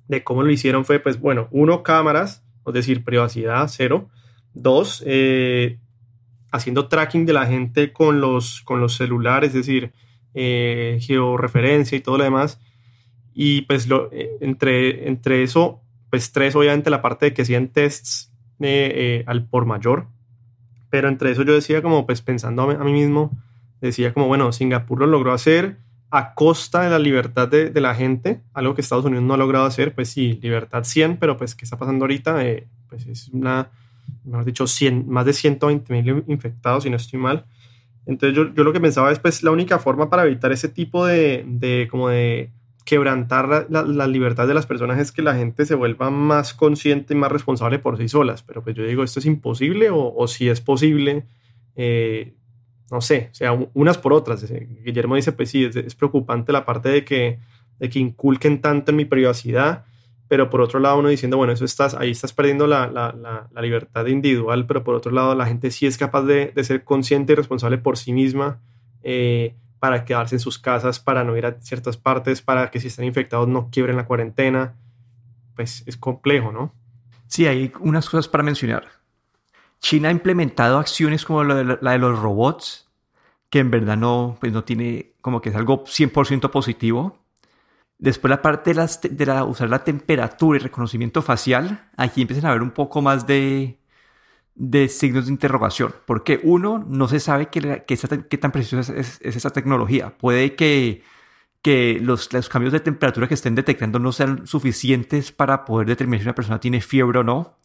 de 0.06 0.22
cómo 0.22 0.42
lo 0.42 0.52
hicieron 0.52 0.84
fue 0.84 1.00
pues 1.00 1.18
bueno, 1.18 1.48
uno, 1.50 1.82
cámaras, 1.82 2.44
es 2.66 2.74
decir, 2.74 3.04
privacidad 3.04 3.66
cero. 3.68 4.10
Dos, 4.52 5.02
eh, 5.06 5.78
haciendo 6.52 6.88
tracking 6.88 7.24
de 7.24 7.32
la 7.32 7.46
gente 7.46 7.92
con 7.92 8.20
los, 8.20 8.60
con 8.60 8.80
los 8.80 8.96
celulares, 8.96 9.48
es 9.48 9.66
decir, 9.66 9.92
eh, 10.34 10.98
georreferencia 11.00 11.96
y 11.96 12.00
todo 12.00 12.18
lo 12.18 12.24
demás. 12.24 12.60
Y 13.32 13.62
pues 13.62 13.88
lo, 13.88 14.10
entre, 14.12 15.08
entre 15.08 15.42
eso 15.42 15.83
pues 16.14 16.31
tres, 16.31 16.55
obviamente 16.55 16.90
la 16.90 17.03
parte 17.03 17.27
de 17.27 17.35
que 17.35 17.42
hacían 17.42 17.66
tests 17.66 18.33
eh, 18.61 18.92
eh, 18.94 19.24
al 19.27 19.48
por 19.48 19.66
mayor, 19.66 20.07
pero 20.88 21.09
entre 21.09 21.33
eso 21.33 21.42
yo 21.42 21.55
decía 21.55 21.83
como, 21.83 22.07
pues 22.07 22.22
pensando 22.22 22.62
a 22.62 22.85
mí, 22.85 22.92
mismo, 22.92 23.37
decía 23.81 24.14
como, 24.14 24.29
bueno, 24.29 24.53
Singapur 24.53 25.00
lo 25.00 25.09
logró 25.09 25.33
hacer 25.33 25.79
a 26.12 26.35
costa 26.35 26.83
de 26.83 26.90
la 26.90 27.00
libertad 27.00 27.48
de, 27.48 27.81
la 27.81 27.96
gente, 27.96 28.42
algo 28.53 28.77
que 28.77 28.83
Estados 28.83 29.05
Unidos 29.05 29.24
no 29.24 29.35
ha 29.35 29.37
logrado 29.37 29.66
hacer, 29.66 29.92
pues 29.92 30.09
sí, 30.09 30.38
libertad 30.40 30.85
100, 30.85 31.16
pero 31.16 31.37
pues 31.37 31.57
¿qué 31.57 31.64
está 31.64 31.79
pasando 31.79 32.05
ahorita? 32.05 32.46
Eh, 32.46 32.68
pues 32.88 33.05
es 33.07 33.31
una, 33.31 33.72
mejor 34.22 34.44
dicho, 34.44 34.68
100, 34.68 35.09
más 35.09 35.27
de 35.27 35.33
120 35.33 35.92
mil 35.92 36.22
infectados, 36.29 36.85
si 36.85 36.90
no 36.90 36.96
estoy 36.96 37.18
mal. 37.18 37.44
Entonces 38.07 38.37
yo, 38.37 38.55
yo, 38.55 38.62
lo 38.62 38.72
que 38.72 38.81
pensaba 38.81 39.11
es, 39.11 39.18
pues 39.18 39.42
la 39.42 39.50
única 39.50 39.81
forma 39.81 40.09
para 40.09 40.22
evitar 40.22 40.53
ese 40.53 40.68
tipo 40.68 41.07
de, 41.07 41.44
de 41.44 41.88
como 41.90 42.09
de 42.09 42.53
quebrantar 42.84 43.66
la, 43.70 44.06
libertad 44.06 44.46
de 44.46 44.54
las 44.54 44.66
personas 44.66 44.98
es 44.98 45.10
que 45.10 45.22
la 45.22 45.34
gente 45.34 45.64
se 45.64 45.74
vuelva 45.74 46.10
más 46.10 46.52
consciente 46.52 47.14
y 47.14 47.16
más 47.16 47.32
responsable 47.32 47.78
por 47.78 47.96
sí 47.96 48.08
solas. 48.08 48.42
Pero 48.42 48.62
pues 48.62 48.76
yo 48.76 48.84
digo, 48.84 49.02
¿esto 49.02 49.20
es 49.20 49.26
imposible 49.26 49.88
o, 49.90 50.26
si 50.28 50.48
es 50.48 50.60
posible? 50.60 51.24
Eh, 51.76 52.34
no 52.90 53.00
sé, 53.00 53.30
o 53.32 53.34
sea, 53.34 53.52
unas 53.72 53.96
por 53.96 54.12
otras. 54.12 54.46
Guillermo 54.84 55.16
dice, 55.16 55.32
pues 55.32 55.50
sí, 55.50 55.64
es, 55.64 55.94
preocupante 55.94 56.52
la 56.52 56.66
parte 56.66 56.90
de 56.90 57.04
que, 57.04 57.38
de 57.78 57.88
que 57.88 57.98
inculquen 57.98 58.60
tanto 58.60 58.90
en 58.90 58.98
mi 58.98 59.06
privacidad, 59.06 59.86
pero 60.28 60.50
por 60.50 60.60
otro 60.60 60.78
lado 60.78 60.98
uno 60.98 61.08
diciendo, 61.08 61.38
bueno, 61.38 61.54
eso 61.54 61.64
estás, 61.64 61.94
ahí 61.94 62.10
estás 62.10 62.34
perdiendo 62.34 62.66
la, 62.66 62.86
la, 62.90 63.62
libertad 63.62 64.06
individual, 64.06 64.66
pero 64.66 64.84
por 64.84 64.94
otro 64.94 65.10
lado 65.10 65.34
la 65.34 65.46
gente 65.46 65.70
sí 65.70 65.86
es 65.86 65.96
capaz 65.96 66.22
de, 66.22 66.52
de 66.54 66.64
ser 66.64 66.84
consciente 66.84 67.32
y 67.32 67.36
responsable 67.36 67.78
por 67.78 67.96
sí 67.96 68.12
misma. 68.12 68.60
Eh, 69.02 69.54
para 69.84 70.06
quedarse 70.06 70.36
en 70.36 70.40
sus 70.40 70.58
casas, 70.58 70.98
para 70.98 71.24
no 71.24 71.36
ir 71.36 71.44
a 71.44 71.60
ciertas 71.60 71.98
partes, 71.98 72.40
para 72.40 72.70
que 72.70 72.80
si 72.80 72.86
están 72.86 73.04
infectados 73.04 73.46
no 73.48 73.68
quiebren 73.70 73.96
la 73.96 74.06
cuarentena. 74.06 74.76
Pues 75.54 75.82
es 75.84 75.98
complejo, 75.98 76.52
¿no? 76.52 76.72
Sí, 77.26 77.46
hay 77.46 77.70
unas 77.80 78.08
cosas 78.08 78.26
para 78.26 78.42
mencionar. 78.42 78.86
China 79.80 80.08
ha 80.08 80.10
implementado 80.10 80.78
acciones 80.78 81.26
como 81.26 81.44
la 81.44 81.54
de, 81.54 81.98
los 81.98 82.18
robots, 82.18 82.88
que 83.50 83.58
en 83.58 83.70
verdad 83.70 83.98
no, 83.98 84.38
pues 84.40 84.54
no 84.54 84.64
tiene 84.64 85.12
como 85.20 85.42
que 85.42 85.50
es 85.50 85.54
algo 85.54 85.84
100% 85.84 86.50
positivo. 86.50 87.18
Después 87.98 88.30
la 88.30 88.40
parte 88.40 88.72
de, 88.72 88.88
de 89.10 89.26
la, 89.26 89.44
usar 89.44 89.68
la 89.68 89.84
temperatura 89.84 90.58
y 90.58 90.62
reconocimiento 90.62 91.20
facial, 91.20 91.90
aquí 91.98 92.22
empiezan 92.22 92.46
a 92.46 92.54
ver 92.54 92.62
un 92.62 92.70
poco 92.70 93.02
más 93.02 93.26
de, 93.26 93.78
de 94.54 94.88
signos 94.88 95.26
de 95.26 95.32
interrogación, 95.32 95.94
porque 96.06 96.40
uno, 96.42 96.84
no 96.86 97.08
se 97.08 97.20
sabe 97.20 97.46
qué, 97.46 97.84
qué, 97.86 98.38
tan 98.38 98.52
preciosa 98.52 98.94
es, 98.94 99.20
esa 99.20 99.50
tecnología. 99.50 100.16
Puede 100.16 100.54
que, 100.54 101.02
que 101.62 101.98
los, 102.00 102.32
los, 102.32 102.48
cambios 102.48 102.72
de 102.72 102.80
temperatura 102.80 103.26
que 103.26 103.34
estén 103.34 103.54
detectando 103.54 103.98
no 103.98 104.12
sean 104.12 104.46
suficientes 104.46 105.32
para 105.32 105.64
poder 105.64 105.88
determinar 105.88 106.20
si 106.20 106.26
una 106.26 106.34
persona 106.34 106.60
tiene 106.60 106.80
fiebre 106.80 107.18
o 107.20 107.24
no. 107.24 107.58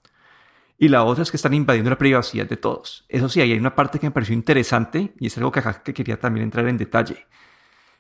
Y 0.80 0.88
la 0.88 1.04
otra 1.04 1.24
es 1.24 1.32
que 1.32 1.38
están 1.38 1.54
invadiendo 1.54 1.90
la 1.90 1.98
privacidad 1.98 2.48
de 2.48 2.58
todos. 2.58 3.06
Eso 3.10 3.30
sí, 3.30 3.42
hay 3.42 3.54
una 3.54 3.76
parte 3.76 4.00
que 4.00 4.08
me 4.08 4.12
pareció 4.12 4.34
interesante 4.34 5.14
y 5.20 5.28
es 5.28 5.38
algo 5.38 5.52
que 5.52 5.62
que 5.84 5.94
quería 5.94 6.20
también 6.20 6.46
entrar 6.46 6.68
en 6.68 6.78
detalle. 6.78 7.28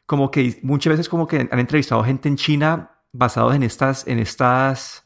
Como 0.05 0.31
que 0.31 0.59
muchas 0.63 0.91
veces 0.91 1.09
como 1.09 1.27
que 1.27 1.47
han 1.51 1.59
entrevistado 1.59 2.03
gente 2.03 2.29
en 2.29 2.37
China 2.37 2.91
basados 3.11 3.53
en 3.55 3.63
estas, 3.63 4.07
en 4.07 4.19
estas 4.19 5.05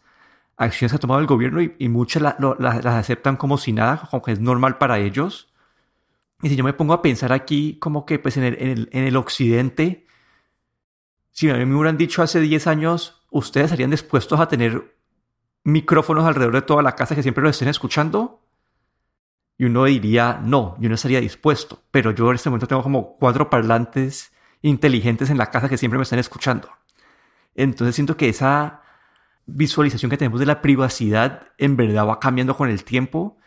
acciones 0.58 0.92
que 0.92 0.98
ha 0.98 1.00
tomado 1.00 1.20
el 1.20 1.28
gobierno 1.28 1.62
y, 1.62 1.90
muchas 1.90 2.22
las 2.22 2.86
aceptan 2.86 3.38
como 3.38 3.58
si 3.58 3.74
nada, 3.74 4.08
como 4.10 4.22
que 4.22 4.32
es 4.32 4.40
normal 4.40 4.78
para 4.78 5.00
ellos. 5.00 5.54
Y 6.42 6.50
si 6.50 6.56
yo 6.56 6.64
me 6.64 6.74
pongo 6.74 6.94
a 6.94 7.02
pensar 7.02 7.32
aquí 7.32 7.78
como 7.80 8.06
que 8.06 8.20
pues 8.20 8.38
en 8.38 8.44
el, 8.44 8.62
en 8.62 8.70
el, 8.70 8.90
en 8.92 9.04
el 9.06 9.16
occidente, 9.16 10.06
si 11.32 11.50
a 11.50 11.56
mí 11.56 11.66
me 11.66 11.76
hubieran 11.76 11.98
dicho 11.98 12.22
hace 12.22 12.40
10 12.40 12.68
años, 12.68 13.26
ustedes 13.32 13.66
estarían 13.66 13.92
dispuestos 13.92 14.40
a 14.40 14.48
tener 14.48 14.94
micrófonos 15.64 16.26
alrededor 16.26 16.54
de 16.54 16.62
toda 16.62 16.84
la 16.84 16.96
casa 16.96 17.16
que 17.16 17.24
siempre 17.24 17.44
lo 17.44 17.50
estén 17.50 17.68
escuchando? 17.68 18.42
Y 19.58 19.66
uno 19.66 19.86
diría, 19.86 20.40
no, 20.44 20.76
yo 20.80 20.90
no 20.90 20.96
estaría 20.96 21.22
dispuesto. 21.22 21.82
Pero 21.92 22.12
yo 22.12 22.30
en 22.30 22.36
este 22.36 22.50
momento 22.50 22.68
tengo 22.68 22.84
como 22.84 23.18
cuatro 23.18 23.50
parlantes 23.50 24.32
inteligentes 24.62 25.30
en 25.30 25.38
la 25.38 25.52
casa 25.52 25.70
que 25.70 25.78
siempre 25.78 25.98
me 25.98 26.04
están 26.04 26.20
escuchando. 26.20 26.70
Entonces 27.56 27.96
siento 27.96 28.18
que 28.18 28.30
esa 28.30 28.83
visualización 29.46 30.10
que 30.10 30.18
tenemos 30.18 30.40
de 30.40 30.46
la 30.46 30.62
privacidad 30.62 31.48
en 31.58 31.76
verdad 31.76 32.08
va 32.08 32.20
cambiando 32.20 32.56
con 32.56 32.70
el 32.70 32.84
tiempo. 32.84 33.38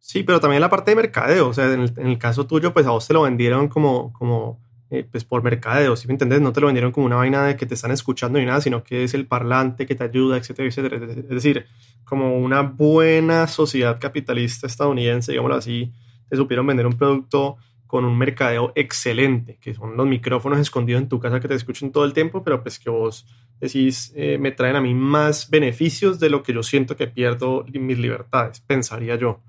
Sí, 0.00 0.22
pero 0.22 0.40
también 0.40 0.60
la 0.60 0.70
parte 0.70 0.90
de 0.90 0.96
mercadeo. 0.96 1.48
O 1.48 1.54
sea, 1.54 1.72
en 1.72 1.80
el, 1.80 1.92
en 1.96 2.06
el 2.06 2.18
caso 2.18 2.46
tuyo, 2.46 2.72
pues 2.72 2.86
a 2.86 2.90
vos 2.90 3.06
te 3.06 3.14
lo 3.14 3.22
vendieron 3.22 3.68
como, 3.68 4.12
como 4.12 4.58
eh, 4.90 5.06
pues 5.10 5.24
por 5.24 5.42
mercadeo, 5.42 5.96
si 5.96 6.06
me 6.06 6.12
entendés? 6.12 6.40
No 6.40 6.52
te 6.52 6.60
lo 6.60 6.66
vendieron 6.66 6.92
como 6.92 7.06
una 7.06 7.16
vaina 7.16 7.44
de 7.46 7.56
que 7.56 7.66
te 7.66 7.74
están 7.74 7.90
escuchando 7.90 8.38
ni 8.38 8.44
nada, 8.44 8.60
sino 8.60 8.84
que 8.84 9.02
es 9.02 9.14
el 9.14 9.26
parlante 9.26 9.86
que 9.86 9.94
te 9.94 10.04
ayuda, 10.04 10.36
etcétera, 10.36 10.68
etcétera. 10.68 10.96
Es 10.96 11.28
decir, 11.28 11.66
como 12.04 12.38
una 12.38 12.62
buena 12.62 13.48
sociedad 13.48 13.98
capitalista 13.98 14.66
estadounidense, 14.66 15.32
digámoslo 15.32 15.56
así, 15.56 15.92
te 16.28 16.36
supieron 16.36 16.66
vender 16.66 16.86
un 16.86 16.92
producto 16.92 17.56
con 17.86 18.04
un 18.04 18.16
mercadeo 18.18 18.72
excelente, 18.74 19.58
que 19.60 19.74
son 19.74 19.96
los 19.96 20.06
micrófonos 20.06 20.58
escondidos 20.58 21.02
en 21.02 21.08
tu 21.08 21.20
casa 21.20 21.40
que 21.40 21.48
te 21.48 21.54
escuchan 21.54 21.92
todo 21.92 22.04
el 22.04 22.12
tiempo, 22.12 22.42
pero 22.42 22.62
pues 22.62 22.78
que 22.78 22.90
vos 22.90 23.26
decís, 23.60 24.12
eh, 24.16 24.38
me 24.38 24.52
traen 24.52 24.76
a 24.76 24.80
mí 24.80 24.94
más 24.94 25.48
beneficios 25.50 26.18
de 26.18 26.30
lo 26.30 26.42
que 26.42 26.52
yo 26.52 26.62
siento 26.62 26.96
que 26.96 27.06
pierdo 27.06 27.64
mis 27.72 27.98
libertades, 27.98 28.60
pensaría 28.60 29.16
yo. 29.16 29.40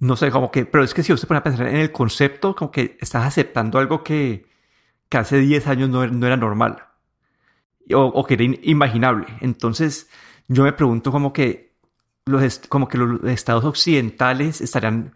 No 0.00 0.14
sé, 0.14 0.30
como 0.30 0.50
que, 0.50 0.64
pero 0.64 0.84
es 0.84 0.94
que 0.94 1.02
si 1.02 1.12
usted 1.12 1.26
pone 1.26 1.38
a 1.38 1.42
pensar 1.42 1.66
en 1.66 1.76
el 1.76 1.90
concepto, 1.90 2.54
como 2.54 2.70
que 2.70 2.96
estás 3.00 3.24
aceptando 3.24 3.78
algo 3.78 4.04
que, 4.04 4.46
que 5.08 5.18
hace 5.18 5.38
10 5.38 5.66
años 5.66 5.88
no, 5.88 6.04
era 6.04 6.36
normal 6.36 6.84
o, 7.94 8.24
que 8.24 8.34
era 8.34 8.44
inimaginable. 8.44 9.26
Entonces 9.40 10.08
yo 10.46 10.62
me 10.62 10.72
pregunto 10.72 11.10
como 11.10 11.32
que 11.32 11.74
los, 12.26 12.60
como 12.68 12.88
que 12.88 12.98
los 12.98 13.24
estados 13.24 13.64
occidentales 13.64 14.60
estarían 14.60 15.14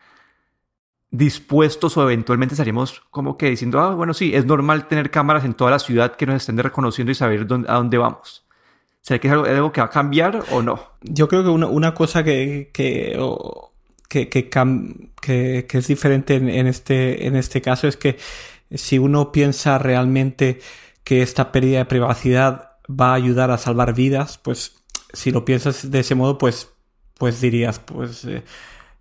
dispuestos 1.12 1.96
o 1.98 2.03
eventualmente 2.03 2.55
estaríamos 2.55 3.03
como 3.11 3.37
que 3.37 3.51
diciendo, 3.51 3.79
ah, 3.79 3.94
bueno, 3.94 4.14
sí, 4.14 4.35
es 4.35 4.46
normal 4.46 4.88
tener 4.88 5.11
cámaras 5.11 5.44
en 5.44 5.55
toda 5.55 5.70
la 5.70 5.79
ciudad 5.79 6.16
que 6.16 6.27
nos 6.27 6.37
estén 6.37 6.59
reconociendo 6.59 7.12
y 7.12 7.14
saber 7.14 7.46
dónde, 7.46 7.70
a 7.70 7.75
dónde 7.75 7.98
vamos. 7.98 8.44
¿Será 9.03 9.20
que 9.20 9.29
es 9.29 9.35
algo, 9.35 9.72
que 9.72 9.81
va 9.81 9.88
a 9.88 9.90
cambiar 9.90 10.42
o 10.51 10.62
no? 10.62 10.81
Yo 11.03 11.29
creo 11.29 11.42
que 11.44 11.51
una, 11.51 11.92
cosa 11.92 12.25
que, 12.25 12.70
que, 12.72 13.18
que, 14.09 14.38
que, 14.40 15.66
es 15.79 15.87
diferente 15.87 16.37
en, 16.37 16.48
en, 16.48 16.66
este, 16.66 17.27
en 17.27 17.37
este 17.37 17.61
caso 17.61 17.88
es 17.88 17.96
que 17.96 18.16
si 18.70 18.98
uno 18.98 19.33
piensa 19.33 19.79
realmente 19.79 20.61
que 21.05 21.20
esta 21.20 21.53
pérdida 21.53 21.79
de 21.79 21.85
privacidad 21.85 22.70
va 22.88 23.11
a 23.11 23.14
ayudar 23.14 23.51
a 23.51 23.59
salvar 23.59 23.92
vidas, 23.94 24.38
pues 24.38 24.77
si 25.12 25.31
lo 25.31 25.44
piensas 25.44 25.90
de 25.90 26.01
ese 26.01 26.14
modo, 26.14 26.38
pues, 26.38 26.70
pues 27.18 27.40
dirías, 27.40 27.81
pues 27.81 28.25
eh, 28.25 28.44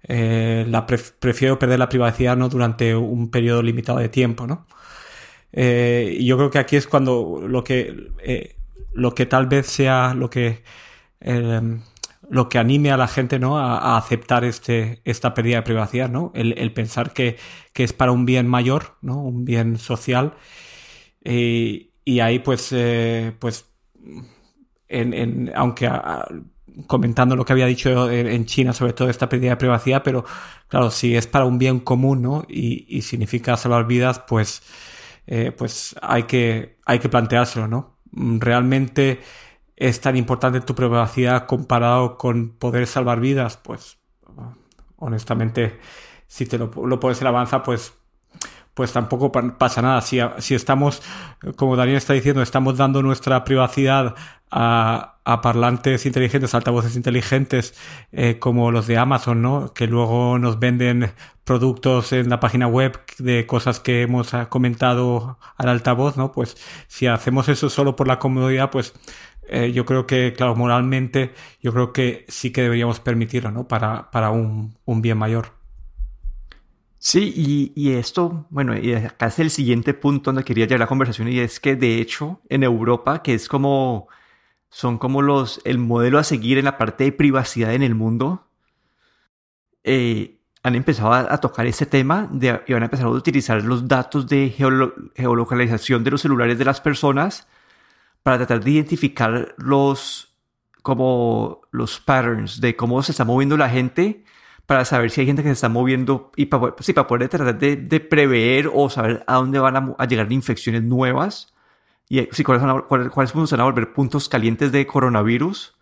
eh, 0.03 0.65
la 0.67 0.85
prefiero 0.85 1.59
perder 1.59 1.79
la 1.79 1.89
privacidad 1.89 2.37
no 2.37 2.49
durante 2.49 2.95
un 2.95 3.29
periodo 3.31 3.61
limitado 3.61 3.99
de 3.99 4.09
tiempo, 4.09 4.47
¿no? 4.47 4.67
Eh, 5.53 6.17
y 6.19 6.25
yo 6.25 6.37
creo 6.37 6.49
que 6.49 6.59
aquí 6.59 6.77
es 6.77 6.87
cuando 6.87 7.43
lo 7.45 7.63
que 7.63 8.11
lo 8.93 9.13
que 9.13 9.25
tal 9.25 9.47
vez 9.47 9.67
sea 9.67 10.13
lo 10.13 10.29
que 10.29 10.63
lo 12.31 12.47
que 12.47 12.57
anime 12.57 12.91
a 12.91 12.97
la 12.97 13.09
gente 13.09 13.39
¿no? 13.39 13.59
a, 13.59 13.97
aceptar 13.97 14.45
este, 14.45 15.01
esta 15.03 15.33
pérdida 15.33 15.57
de 15.57 15.63
privacidad, 15.63 16.09
¿no? 16.09 16.31
el, 16.33 16.73
pensar 16.73 17.11
que, 17.11 17.37
es 17.75 17.93
para 17.93 18.13
un 18.13 18.25
bien 18.25 18.47
mayor, 18.47 18.95
¿no? 19.01 19.21
un 19.21 19.43
bien 19.43 19.77
social. 19.77 20.33
Y, 21.23 21.89
ahí 22.21 22.39
pues, 22.39 22.69
eh, 22.71 23.33
pues 23.37 23.69
en, 24.87 25.51
aunque 25.55 25.89
comentando 26.87 27.35
lo 27.35 27.45
que 27.45 27.53
había 27.53 27.65
dicho 27.65 28.09
en 28.09 28.45
China 28.45 28.73
sobre 28.73 28.93
todo 28.93 29.09
esta 29.09 29.29
pérdida 29.29 29.51
de 29.51 29.57
privacidad, 29.57 30.03
pero 30.03 30.25
claro, 30.67 30.91
si 30.91 31.15
es 31.15 31.27
para 31.27 31.45
un 31.45 31.57
bien 31.57 31.79
común 31.79 32.21
¿no? 32.21 32.45
y, 32.47 33.01
significa 33.01 33.57
salvar 33.57 33.87
vidas, 33.87 34.19
pues, 34.19 34.63
eh, 35.27 35.51
pues 35.51 35.95
hay, 36.01 36.23
que, 36.23 36.77
hay 36.85 36.99
que 36.99 37.09
planteárselo. 37.09 37.67
¿no? 37.67 37.97
Realmente 38.11 39.21
es 39.75 40.01
tan 40.01 40.15
importante 40.15 40.61
tu 40.61 40.75
privacidad 40.75 41.45
comparado 41.45 42.17
con 42.17 42.51
poder 42.57 42.87
salvar 42.87 43.19
vidas, 43.19 43.57
pues 43.57 43.97
honestamente, 44.97 45.79
si 46.27 46.45
te 46.45 46.57
lo, 46.57 46.71
lo 46.85 46.99
pones 46.99 47.19
en 47.21 47.27
avanza, 47.27 47.63
pues 47.63 47.93
pues 48.73 48.93
tampoco 48.93 49.31
pasa 49.31 49.81
nada. 49.81 50.01
Si, 50.01 50.19
si, 50.39 50.55
estamos, 50.55 51.01
como 51.55 51.75
Daniel 51.75 51.97
está 51.97 52.13
diciendo, 52.13 52.41
estamos 52.41 52.77
dando 52.77 53.01
nuestra 53.01 53.43
privacidad 53.43 54.15
a, 54.49 55.19
a 55.23 55.41
parlantes 55.41 56.05
inteligentes, 56.05 56.53
altavoces 56.53 56.95
inteligentes, 56.95 57.75
eh, 58.11 58.39
como 58.39 58.71
los 58.71 58.87
de 58.87 58.97
Amazon, 58.97 59.41
¿no? 59.41 59.73
Que 59.73 59.87
luego 59.87 60.39
nos 60.39 60.59
venden 60.59 61.11
productos 61.43 62.13
en 62.13 62.29
la 62.29 62.39
página 62.39 62.67
web 62.67 62.99
de 63.17 63.45
cosas 63.45 63.79
que 63.79 64.01
hemos 64.03 64.31
comentado 64.49 65.37
al 65.57 65.69
altavoz, 65.69 66.17
¿no? 66.17 66.31
Pues 66.31 66.57
si 66.87 67.07
hacemos 67.07 67.49
eso 67.49 67.69
solo 67.69 67.95
por 67.95 68.07
la 68.07 68.19
comodidad, 68.19 68.71
pues 68.71 68.93
eh, 69.47 69.71
yo 69.73 69.85
creo 69.85 70.07
que, 70.07 70.33
claro, 70.33 70.55
moralmente, 70.55 71.33
yo 71.61 71.73
creo 71.73 71.93
que 71.93 72.25
sí 72.29 72.51
que 72.51 72.61
deberíamos 72.61 72.99
permitirlo, 72.99 73.51
¿no? 73.51 73.67
Para, 73.67 74.09
para 74.11 74.31
un, 74.31 74.77
un 74.85 75.01
bien 75.01 75.17
mayor. 75.17 75.60
Sí, 77.03 77.33
y, 77.35 77.73
y, 77.75 77.93
esto, 77.93 78.45
bueno, 78.51 78.77
y 78.77 78.93
acá 78.93 79.25
es 79.27 79.39
el 79.39 79.49
siguiente 79.49 79.95
punto 79.95 80.29
donde 80.31 80.43
quería 80.43 80.65
llegar 80.65 80.81
la 80.81 80.87
conversación, 80.87 81.27
y 81.29 81.39
es 81.39 81.59
que 81.59 81.75
de 81.75 81.99
hecho 81.99 82.41
en 82.47 82.61
Europa, 82.63 83.23
que 83.23 83.33
es 83.33 83.47
como, 83.47 84.07
son 84.69 84.99
como 84.99 85.23
los, 85.23 85.61
el 85.65 85.79
modelo 85.79 86.19
a 86.19 86.23
seguir 86.23 86.59
en 86.59 86.65
la 86.65 86.77
parte 86.77 87.05
de 87.05 87.11
privacidad 87.11 87.73
en 87.73 87.81
el 87.81 87.95
mundo, 87.95 88.47
eh, 89.83 90.39
han 90.63 90.75
empezado 90.75 91.13
a, 91.13 91.37
tocar 91.39 91.65
ese 91.65 91.87
tema 91.87 92.27
de, 92.31 92.61
y 92.67 92.73
van 92.73 92.83
a 92.83 92.85
empezar 92.85 93.07
a 93.07 93.09
utilizar 93.09 93.63
los 93.63 93.87
datos 93.87 94.27
de 94.27 94.49
geolocalización 95.15 96.03
de 96.03 96.11
los 96.11 96.21
celulares 96.21 96.59
de 96.59 96.65
las 96.65 96.81
personas 96.81 97.47
para 98.23 98.37
tratar 98.37 98.63
de 98.63 98.71
identificar 98.71 99.55
los, 99.57 100.35
como 100.83 101.61
los 101.71 101.99
patterns 101.99 102.61
de 102.61 102.75
cómo 102.75 103.01
se 103.03 103.11
está 103.11 103.25
moviendo 103.25 103.57
la 103.57 103.69
gente 103.69 104.23
para 104.65 104.85
saber 104.85 105.11
si 105.11 105.21
hay 105.21 105.27
gente 105.27 105.43
que 105.43 105.49
se 105.49 105.53
está 105.53 105.69
moviendo 105.69 106.31
y 106.35 106.45
para, 106.45 106.75
sí, 106.79 106.93
para 106.93 107.07
poder 107.07 107.29
tratar 107.29 107.57
de, 107.57 107.99
prever 107.99 108.69
o 108.73 108.89
saber 108.89 109.23
a 109.27 109.35
dónde 109.35 109.59
van 109.59 109.95
a, 109.97 110.05
llegar 110.05 110.31
infecciones 110.31 110.83
nuevas 110.83 111.53
y 112.07 112.27
sí, 112.31 112.43
cuáles, 112.43 112.63
van 112.63 112.77
a, 112.77 112.81
cuáles, 113.09 113.33
van 113.33 113.59
a 113.59 113.63
volver 113.63 113.93
puntos 113.93 114.27
calientes 114.27 114.71
de 114.71 114.85
coronavirus. 114.85 115.77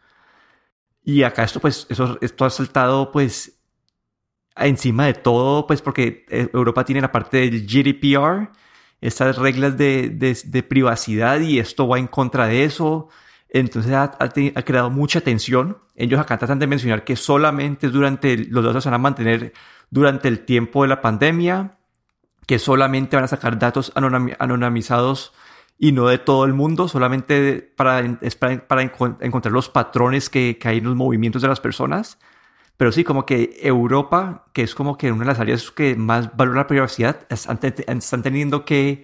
Y 1.03 1.23
acá 1.23 1.43
esto, 1.43 1.59
pues, 1.59 1.87
eso, 1.89 2.19
esto 2.21 2.45
ha 2.45 2.51
saltado, 2.51 3.11
pues, 3.11 3.59
encima 4.55 5.07
de 5.07 5.15
todo, 5.15 5.65
pues, 5.65 5.81
porque 5.81 6.25
eh, 6.29 6.49
Europa 6.53 6.85
tiene 6.85 7.01
la 7.01 7.11
parte 7.11 7.37
del 7.37 7.65
GDPR, 7.65 8.51
estas 9.01 9.37
reglas 9.37 9.77
de, 9.77 10.09
de, 10.09 10.63
privacidad 10.63 11.39
y 11.39 11.57
esto 11.59 11.87
va 11.87 11.97
en 11.97 12.07
contra 12.07 12.47
de 12.47 12.63
eso. 12.63 13.09
Entonces 13.49 13.91
ha, 13.93 14.03
ha, 14.19 14.29
creado 14.63 14.89
mucha 14.89 15.21
tensión. 15.21 15.79
Ellos 15.95 16.19
acá 16.19 16.37
tratan 16.37 16.59
de 16.59 16.67
mencionar 16.67 17.03
que 17.03 17.15
solamente 17.15 17.89
durante 17.89 18.37
los 18.37 18.63
datos 18.63 18.83
se 18.83 18.89
van 18.89 18.99
a 18.99 19.03
mantener 19.03 19.53
durante 19.89 20.27
el 20.27 20.45
tiempo 20.45 20.83
de 20.83 20.89
la 20.89 21.01
pandemia, 21.01 21.77
que 22.45 22.59
solamente 22.59 23.15
van 23.15 23.25
a 23.25 23.27
sacar 23.27 23.57
datos 23.57 23.91
anonimizados 23.95 25.33
y 25.77 25.91
no 25.93 26.07
de 26.07 26.17
todo 26.17 26.45
el 26.45 26.53
mundo, 26.53 26.87
solamente 26.87 27.73
para, 27.75 28.19
para, 28.67 28.81
encontrar 28.81 29.51
los 29.51 29.69
patrones 29.69 30.29
que, 30.29 30.57
que 30.59 30.67
hay 30.67 30.77
en 30.79 30.85
los 30.85 30.95
movimientos 30.95 31.41
de 31.41 31.47
las 31.47 31.59
personas. 31.59 32.19
Pero 32.79 32.93
sí, 32.93 33.03
como 33.03 33.25
que 33.25 33.59
Europa, 33.61 34.45
que 34.53 34.61
es 34.61 34.73
como 34.73 34.97
que 34.97 35.11
una 35.11 35.21
de 35.21 35.25
las 35.25 35.39
áreas 35.41 35.69
que 35.69 35.97
más 35.97 36.33
valora 36.37 36.61
la 36.61 36.67
privacidad, 36.67 37.27
están, 37.29 38.21
teniendo 38.23 38.63
que 38.63 39.03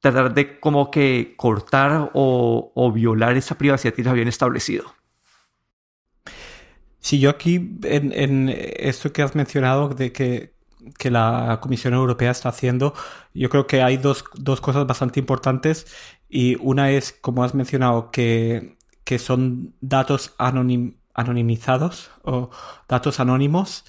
tratar 0.00 0.34
de 0.34 0.58
como 0.58 0.90
que 0.90 1.34
cortar 1.36 2.10
o, 2.14 2.92
violar 2.92 3.36
esa 3.36 3.56
privacidad 3.56 3.94
que 3.94 4.02
se 4.02 4.08
habían 4.08 4.28
establecido. 4.28 4.94
Sí, 6.98 7.18
yo 7.18 7.30
aquí 7.30 7.78
en, 7.84 8.48
esto 8.48 9.12
que 9.12 9.22
has 9.22 9.34
mencionado 9.34 9.90
de 9.90 10.12
que, 10.12 10.58
la 11.10 11.58
Comisión 11.60 11.92
Europea 11.92 12.30
está 12.30 12.48
haciendo, 12.48 12.94
yo 13.34 13.50
creo 13.50 13.66
que 13.66 13.82
hay 13.82 13.98
dos, 13.98 14.24
dos 14.34 14.62
cosas 14.62 14.86
bastante 14.86 15.20
importantes 15.20 15.86
Y 16.30 16.56
una 16.60 16.90
es, 16.90 17.12
como 17.12 17.44
has 17.44 17.54
mencionado, 17.54 18.10
que, 18.10 18.78
que 19.04 19.18
son 19.18 19.74
datos 19.80 20.34
anonimizados 20.38 22.10
o 22.22 22.50
datos 22.88 23.20
anónimos. 23.20 23.84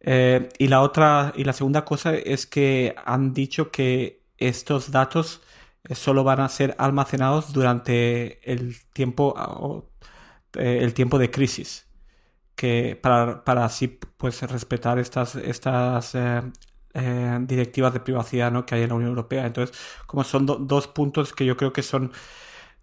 Eh, 0.00 0.48
y 0.58 0.68
la 0.68 0.82
otra, 0.82 1.32
y 1.36 1.44
la 1.44 1.52
segunda 1.52 1.84
cosa 1.84 2.14
es 2.14 2.46
que 2.46 2.94
han 3.04 3.32
dicho 3.34 3.70
que 3.70 4.19
estos 4.40 4.90
datos 4.90 5.42
eh, 5.84 5.94
solo 5.94 6.24
van 6.24 6.40
a 6.40 6.48
ser 6.48 6.74
almacenados 6.78 7.52
durante 7.52 8.40
el 8.50 8.76
tiempo, 8.92 9.90
eh, 10.54 10.78
el 10.82 10.94
tiempo 10.94 11.18
de 11.18 11.30
crisis. 11.30 11.86
Que 12.56 12.98
para, 13.00 13.44
para 13.44 13.64
así 13.64 13.88
pues 13.88 14.42
respetar 14.42 14.98
estas, 14.98 15.34
estas 15.36 16.14
directivas 17.46 17.92
de 17.94 18.00
privacidad 18.00 18.50
¿no? 18.50 18.66
que 18.66 18.74
hay 18.74 18.82
en 18.82 18.88
la 18.90 18.94
Unión 18.96 19.10
Europea. 19.10 19.46
Entonces, 19.46 19.76
como 20.06 20.24
son 20.24 20.44
dos 20.46 20.88
puntos 20.88 21.32
que 21.32 21.46
yo 21.46 21.56
creo 21.56 21.72
que 21.72 21.82
son 21.82 22.12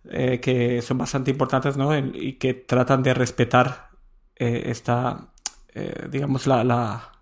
que 0.04 0.82
son 0.82 0.98
bastante 0.98 1.32
importantes 1.32 1.78
¿no? 1.78 1.96
y 1.98 2.34
que 2.40 2.54
tratan 2.54 3.04
de 3.04 3.14
respetar 3.14 3.90
esta 4.36 5.34
digamos 6.10 6.48
la, 6.48 6.64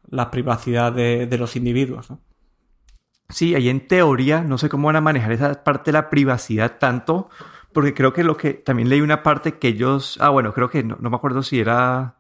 la 0.09 0.31
privacidad 0.31 0.91
de, 0.91 1.37
los 1.37 1.55
individuos. 1.55 2.07
Sí, 3.29 3.55
ahí 3.55 3.69
en 3.69 3.87
teoría 3.87 4.41
no 4.41 4.57
sé 4.57 4.69
cómo 4.69 4.87
van 4.87 4.97
a 4.97 5.01
manejar 5.01 5.31
esa 5.31 5.63
parte 5.63 5.91
de 5.91 5.93
la 5.93 6.09
privacidad 6.09 6.77
tanto, 6.79 7.29
porque 7.73 7.93
creo 7.93 8.13
que 8.13 8.23
lo 8.23 8.37
que 8.37 8.53
también 8.53 8.89
leí 8.89 9.01
una 9.01 9.23
parte 9.23 9.57
que 9.57 9.69
ellos, 9.69 10.17
ah 10.21 10.29
bueno, 10.29 10.53
creo 10.53 10.69
que 10.69 10.83
no, 10.83 10.97
me 10.97 11.15
acuerdo 11.15 11.43
si 11.43 11.59
era 11.59 12.15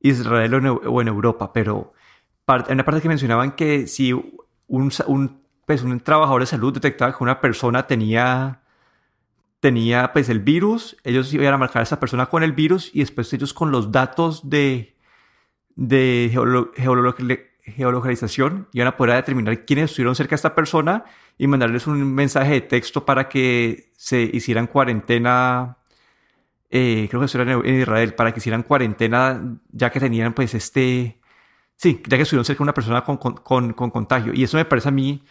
Israel 0.00 0.54
o 0.54 1.00
en, 1.00 1.08
Europa, 1.08 1.52
pero 1.52 1.92
hay 2.46 2.72
una 2.72 2.84
parte 2.84 3.02
que 3.02 3.08
mencionaban 3.08 3.52
que 3.52 3.86
si 3.86 4.12
un, 4.12 4.90
un, 5.06 5.40
pues 5.66 5.82
un 5.82 6.00
trabajador 6.00 6.42
de 6.42 6.46
salud 6.46 6.72
detectaba 6.72 7.16
que 7.16 7.22
una 7.22 7.40
persona 7.40 7.86
tenía 7.86 8.60
tenía 9.60 10.12
pues 10.12 10.28
el 10.28 10.40
virus, 10.40 10.96
ellos 11.04 11.32
iban 11.32 11.54
a 11.54 11.56
marcar 11.56 11.80
a 11.80 11.84
esa 11.84 11.98
persona 11.98 12.26
con 12.26 12.42
el 12.42 12.52
virus 12.52 12.90
y 12.92 13.00
después 13.00 13.32
ellos 13.32 13.54
con 13.54 13.70
los 13.70 13.92
datos 13.92 14.50
de 14.50 14.94
de 15.76 16.30
geolocalización 17.64 18.68
y 18.72 18.78
van 18.80 18.88
a 18.88 18.96
poder 18.96 19.16
determinar 19.16 19.64
quiénes 19.64 19.90
estuvieron 19.90 20.14
cerca 20.14 20.30
de 20.30 20.36
esta 20.36 20.54
persona 20.54 21.04
y 21.38 21.46
mandarles 21.46 21.86
un 21.86 22.14
mensaje 22.14 22.52
de 22.52 22.60
texto 22.60 23.04
para 23.04 23.28
que 23.28 23.92
se 23.96 24.22
hicieran 24.22 24.66
cuarentena. 24.66 25.78
Eh, 26.70 27.06
creo 27.08 27.20
que 27.20 27.26
eso 27.26 27.40
en 27.40 27.80
Israel, 27.80 28.14
para 28.14 28.32
que 28.32 28.40
hicieran 28.40 28.62
cuarentena 28.62 29.58
ya 29.70 29.90
que 29.90 30.00
tenían 30.00 30.34
pues 30.34 30.54
este... 30.54 31.20
Sí, 31.76 32.00
ya 32.06 32.16
que 32.16 32.22
estuvieron 32.22 32.44
cerca 32.44 32.58
de 32.58 32.64
una 32.64 32.74
persona 32.74 33.02
con, 33.04 33.16
con, 33.16 33.72
con 33.72 33.90
contagio. 33.90 34.32
Y 34.34 34.44
eso 34.44 34.56
me 34.56 34.64
parece 34.64 34.88
a 34.88 34.92
mí, 34.92 35.24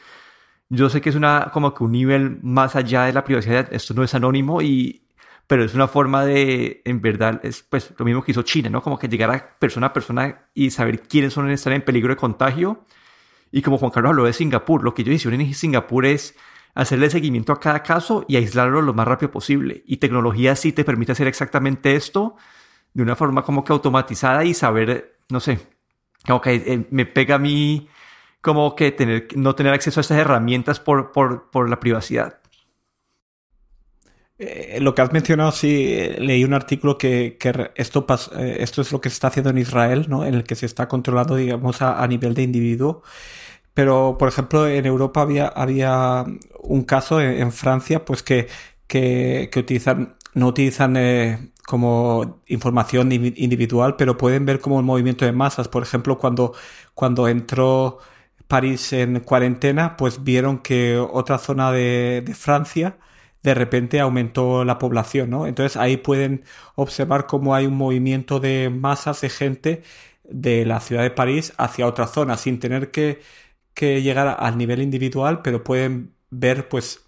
yo 0.69 0.89
sé 0.89 1.01
que 1.01 1.09
es 1.09 1.15
una 1.15 1.51
como 1.53 1.73
que 1.73 1.83
un 1.83 1.91
nivel 1.91 2.39
más 2.41 2.75
allá 2.75 3.03
de 3.05 3.13
la 3.13 3.23
privacidad, 3.23 3.71
esto 3.71 3.93
no 3.93 4.03
es 4.03 4.13
anónimo 4.15 4.61
y 4.61 5.02
pero 5.47 5.63
es 5.63 5.73
una 5.73 5.87
forma 5.87 6.25
de, 6.25 6.81
en 6.85 7.01
verdad, 7.01 7.39
es 7.43 7.63
pues 7.63 7.93
lo 7.97 8.05
mismo 8.05 8.23
que 8.23 8.31
hizo 8.31 8.43
China, 8.43 8.69
¿no? 8.69 8.81
Como 8.81 8.97
que 8.97 9.07
llegar 9.07 9.29
a 9.31 9.59
persona 9.59 9.87
a 9.87 9.93
persona 9.93 10.45
y 10.53 10.71
saber 10.71 11.01
quiénes 11.01 11.33
son 11.33 11.49
están 11.49 11.73
en 11.73 11.83
peligro 11.83 12.13
de 12.13 12.17
contagio. 12.17 12.85
Y 13.51 13.61
como 13.61 13.77
Juan 13.77 13.91
Carlos 13.91 14.11
habló 14.11 14.23
de 14.25 14.33
Singapur, 14.33 14.83
lo 14.83 14.93
que 14.93 15.03
ellos 15.03 15.15
hicieron 15.15 15.41
en 15.41 15.53
Singapur 15.53 16.05
es 16.05 16.35
hacerle 16.75 17.09
seguimiento 17.09 17.53
a 17.53 17.59
cada 17.59 17.83
caso 17.83 18.25
y 18.27 18.37
aislarlo 18.37 18.81
lo 18.81 18.93
más 18.93 19.07
rápido 19.07 19.31
posible. 19.31 19.83
Y 19.85 19.97
tecnología 19.97 20.55
sí 20.55 20.71
te 20.71 20.83
permite 20.83 21.11
hacer 21.11 21.27
exactamente 21.27 21.95
esto 21.95 22.35
de 22.93 23.03
una 23.03 23.15
forma 23.15 23.43
como 23.43 23.63
que 23.63 23.73
automatizada 23.73 24.43
y 24.43 24.53
saber, 24.53 25.17
no 25.29 25.39
sé, 25.39 25.59
como 26.25 26.41
que 26.41 26.53
eh, 26.55 26.87
me 26.89 27.05
pega 27.05 27.35
a 27.35 27.39
mí 27.39 27.89
como 28.41 28.75
que 28.75 28.91
tener, 28.91 29.27
no 29.35 29.55
tener 29.55 29.73
acceso 29.73 29.99
a 29.99 30.01
estas 30.01 30.17
herramientas 30.17 30.79
por, 30.79 31.11
por, 31.11 31.49
por 31.49 31.69
la 31.69 31.79
privacidad. 31.79 32.39
Eh, 34.45 34.79
lo 34.81 34.93
que 34.95 35.01
has 35.01 35.11
mencionado, 35.13 35.51
sí, 35.51 35.95
leí 36.17 36.43
un 36.43 36.53
artículo 36.53 36.97
que, 36.97 37.37
esto, 37.75 38.05
eh, 38.37 38.57
esto 38.59 38.81
es 38.81 38.91
lo 38.91 39.01
que 39.01 39.09
se 39.09 39.13
está 39.15 39.27
haciendo 39.27 39.49
en 39.51 39.57
Israel, 39.57 40.07
¿no? 40.09 40.25
En 40.25 40.33
el 40.33 40.43
que 40.43 40.55
se 40.55 40.65
está 40.65 40.87
controlando, 40.87 41.35
digamos, 41.35 41.81
a, 41.81 42.05
nivel 42.07 42.33
de 42.33 42.43
individuo. 42.43 43.03
Pero, 43.73 44.17
por 44.19 44.29
ejemplo, 44.29 44.67
en 44.67 44.85
Europa 44.85 45.21
había, 45.21 45.47
había 45.47 46.25
un 46.61 46.83
caso 46.83 47.21
en, 47.21 47.51
Francia, 47.51 48.05
pues 48.05 48.23
que, 48.23 48.47
que, 48.87 49.49
utilizan, 49.55 50.15
no 50.33 50.47
utilizan 50.47 50.97
eh, 50.97 51.51
como 51.65 52.41
información 52.47 53.11
individual, 53.11 53.95
pero 53.97 54.17
pueden 54.17 54.45
ver 54.45 54.59
como 54.59 54.79
el 54.79 54.85
movimiento 54.85 55.25
de 55.25 55.31
masas. 55.31 55.67
Por 55.69 55.83
ejemplo, 55.83 56.17
cuando, 56.19 56.53
cuando 56.93 57.27
entró 57.27 57.99
París 58.47 58.93
en 58.93 59.21
cuarentena, 59.21 59.97
pues 59.97 60.23
vieron 60.23 60.59
que 60.59 60.97
otra 60.97 61.37
zona 61.39 61.71
de, 61.71 62.23
de 62.25 62.35
Francia, 62.35 62.97
de 63.43 63.53
repente 63.53 63.99
aumentó 63.99 64.65
la 64.65 64.79
población, 64.79 65.29
¿no? 65.29 65.47
Entonces 65.47 65.77
ahí 65.77 65.97
pueden 65.97 66.43
observar 66.75 67.27
cómo 67.27 67.55
hay 67.55 67.65
un 67.67 67.75
movimiento 67.75 68.39
de 68.39 68.69
masas 68.69 69.21
de 69.21 69.29
gente 69.29 69.83
de 70.23 70.65
la 70.65 70.79
ciudad 70.79 71.03
de 71.03 71.11
París 71.11 71.53
hacia 71.57 71.87
otra 71.87 72.07
zona, 72.07 72.37
sin 72.37 72.59
tener 72.59 72.91
que, 72.91 73.21
llegar 73.75 74.37
al 74.39 74.57
nivel 74.57 74.81
individual, 74.81 75.41
pero 75.43 75.63
pueden 75.63 76.13
ver 76.29 76.69
pues 76.69 77.05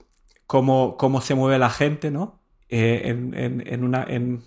cómo, 0.48 0.98
cómo 0.98 1.22
se 1.22 1.36
mueve 1.36 1.60
la 1.60 1.70
gente, 1.70 2.12
¿no? 2.12 2.40
Eh, 2.70 3.04
en, 3.08 3.84
una, 3.84 4.04
en, 4.04 4.44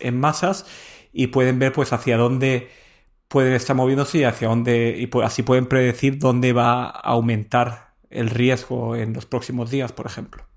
en, 0.00 0.20
masas 0.20 0.66
y 1.12 1.26
pueden 1.28 1.58
ver 1.58 1.72
pues 1.72 1.92
hacia 1.92 2.16
dónde 2.16 2.68
pueden 3.28 3.52
estar 3.54 3.76
moviéndose 3.76 4.18
y 4.18 4.24
hacia 4.24 4.48
dónde, 4.48 4.96
y 4.98 5.06
pues, 5.08 5.26
así 5.26 5.42
pueden 5.42 5.66
predecir 5.66 6.18
dónde 6.18 6.52
va 6.52 6.84
a 6.86 6.90
aumentar 6.90 7.94
el 8.10 8.30
riesgo 8.30 8.96
en 8.96 9.12
los 9.12 9.26
próximos 9.26 9.70
días, 9.70 9.92
por 9.92 10.06
ejemplo. 10.06 10.47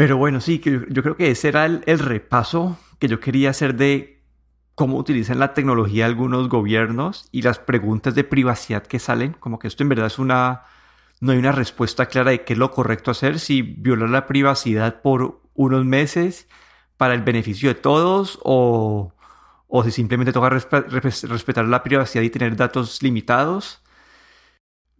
Pero 0.00 0.16
bueno, 0.16 0.40
sí, 0.40 0.62
yo, 0.64 1.02
creo 1.02 1.14
que 1.14 1.30
ese 1.30 1.48
era 1.48 1.66
el, 1.66 1.98
repaso 1.98 2.78
que 2.98 3.06
yo 3.06 3.20
quería 3.20 3.50
hacer 3.50 3.74
de 3.74 4.24
cómo 4.74 4.96
utilizan 4.96 5.38
la 5.38 5.52
tecnología 5.52 6.06
algunos 6.06 6.48
gobiernos 6.48 7.28
y 7.32 7.42
las 7.42 7.58
preguntas 7.58 8.14
de 8.14 8.24
privacidad 8.24 8.86
que 8.86 8.98
salen, 8.98 9.34
como 9.34 9.58
que 9.58 9.68
esto 9.68 9.82
en 9.82 9.90
verdad 9.90 10.06
es 10.06 10.18
una, 10.18 10.62
no 11.20 11.32
hay 11.32 11.38
una 11.38 11.52
respuesta 11.52 12.06
clara 12.06 12.30
de 12.30 12.44
qué 12.44 12.54
es 12.54 12.58
lo 12.58 12.70
correcto 12.70 13.10
hacer, 13.10 13.38
si 13.38 13.60
violar 13.60 14.08
la 14.08 14.26
privacidad 14.26 15.02
por 15.02 15.42
unos 15.52 15.84
meses 15.84 16.48
para 16.96 17.12
el 17.12 17.20
beneficio 17.20 17.68
de 17.68 17.74
todos 17.74 18.38
o, 18.42 19.12
o 19.66 19.84
si 19.84 19.90
simplemente 19.90 20.32
toca 20.32 20.48
respetar 20.48 21.66
la 21.66 21.82
privacidad 21.82 22.22
y 22.22 22.30
tener 22.30 22.56
datos 22.56 23.02
limitados. 23.02 23.82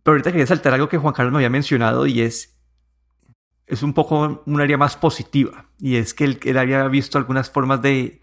Pero 0.02 0.12
ahorita 0.12 0.30
quería 0.30 0.46
saltar 0.46 0.74
algo 0.74 0.90
que 0.90 0.98
Juan 0.98 1.14
Carlos 1.14 1.32
me 1.32 1.38
había 1.38 1.48
mencionado 1.48 2.04
y 2.04 2.20
es 2.20 2.59
es 3.70 3.82
un 3.82 3.94
poco 3.94 4.42
un 4.44 4.60
área 4.60 4.76
más 4.76 4.96
positiva. 4.96 5.66
Y 5.78 5.96
es 5.96 6.12
que 6.12 6.24
él, 6.24 6.58
había 6.58 6.86
visto 6.88 7.18
algunas 7.18 7.50
formas 7.50 7.80
de, 7.80 8.20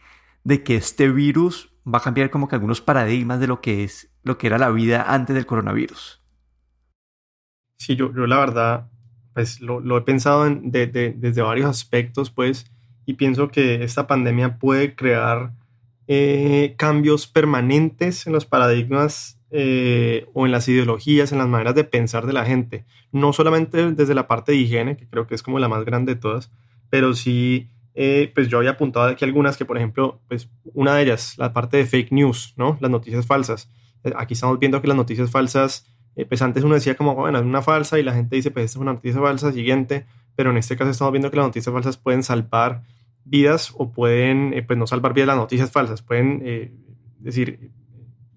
que 0.66 0.76
este 0.76 1.10
virus 1.10 1.74
va 1.86 2.00
a 2.00 2.02
cambiar 2.02 2.30
como 2.30 2.48
que 2.48 2.56
algunos 2.56 2.82
paradigmas 2.82 3.40
de 3.40 3.48
lo 3.48 3.62
que 3.62 3.84
es 3.84 4.12
lo 4.24 4.38
que 4.38 4.48
era 4.48 4.58
la 4.58 4.70
vida 4.70 5.06
antes 5.08 5.34
del 5.36 5.46
coronavirus. 5.46 6.22
Sí, 7.78 7.96
yo, 7.96 8.14
yo 8.14 8.28
la 8.28 8.40
verdad, 8.40 8.90
pues 9.34 9.62
lo, 9.62 9.98
he 9.98 10.02
pensado 10.02 10.46
desde 10.50 11.42
varios 11.42 11.70
aspectos, 11.70 12.30
pues, 12.30 12.70
y 13.06 13.14
pienso 13.14 13.48
que 13.50 13.84
esta 13.84 14.06
pandemia 14.06 14.60
puede 14.60 14.96
crear 14.96 15.54
eh, 16.08 16.76
cambios 16.78 17.28
permanentes 17.28 18.28
en 18.28 18.34
los 18.34 18.46
paradigmas 18.46 19.38
eh, 19.50 20.28
o 20.34 20.46
en 20.46 20.52
las 20.52 20.68
ideologías, 20.68 21.32
en 21.32 21.38
las 21.38 21.48
maneras 21.48 21.74
de 21.74 21.86
pensar 21.86 22.26
de 22.26 22.34
la 22.34 22.46
gente. 22.46 22.86
No 23.14 23.32
solamente 23.32 23.92
desde 23.94 24.14
la 24.14 24.28
parte 24.28 24.52
de 24.52 24.58
higiene, 24.58 24.98
que 24.98 25.08
creo 25.08 25.26
que 25.26 25.36
es 25.36 25.44
como 25.44 25.58
la 25.60 25.70
más 25.70 25.86
grande 25.86 26.16
de 26.16 26.20
todas, 26.20 26.52
pero 26.90 27.14
sí, 27.14 27.70
eh, 27.94 28.30
pues 28.36 28.50
yo 28.50 28.58
había 28.58 28.72
apuntado 28.72 29.08
aquí 29.08 29.24
algunas 29.24 29.56
que, 29.56 29.64
por 29.64 29.78
ejemplo, 29.78 30.20
pues 30.28 30.50
una 30.74 30.96
de 30.96 31.04
ellas, 31.04 31.36
la 31.38 31.54
parte 31.54 31.78
de 31.78 31.86
fake 31.86 32.12
news, 32.12 32.54
¿no? 32.58 32.78
Las 32.82 32.92
noticias 32.92 33.26
falsas. 33.26 33.72
Eh, 34.04 34.12
aquí 34.18 34.34
estamos 34.34 34.60
viendo 34.60 34.82
que 34.82 34.88
las 34.90 34.98
noticias 34.98 35.32
falsas, 35.32 35.86
pues 36.28 36.42
antes 36.42 36.64
uno 36.64 36.76
decía 36.76 36.96
como, 36.96 37.16
bueno, 37.16 37.38
es 37.38 37.46
una 37.46 37.62
falsa 37.62 38.00
y 38.00 38.04
la 38.04 38.14
gente 38.14 38.36
dice, 38.36 38.52
pues 38.52 38.66
esta 38.66 38.80
es 38.80 38.82
una 38.82 38.94
noticia 38.94 39.22
falsa, 39.22 39.52
siguiente, 39.54 40.08
pero 40.36 40.52
en 40.52 40.58
este 40.58 40.76
caso 40.76 40.92
estamos 40.92 41.14
viendo 41.14 41.32
que 41.32 41.38
las 41.38 41.46
noticias 41.46 41.72
falsas 41.72 41.98
pueden 41.98 42.24
salvar 42.24 42.82
vidas 43.30 43.74
o 43.78 43.92
pueden, 43.92 44.54
pues 44.66 44.80
no 44.80 44.88
salvar 44.88 45.14
vidas 45.14 45.28
las 45.28 45.38
noticias 45.38 45.72
falsas, 45.72 46.02
pueden 46.02 46.42
decir, 47.20 47.72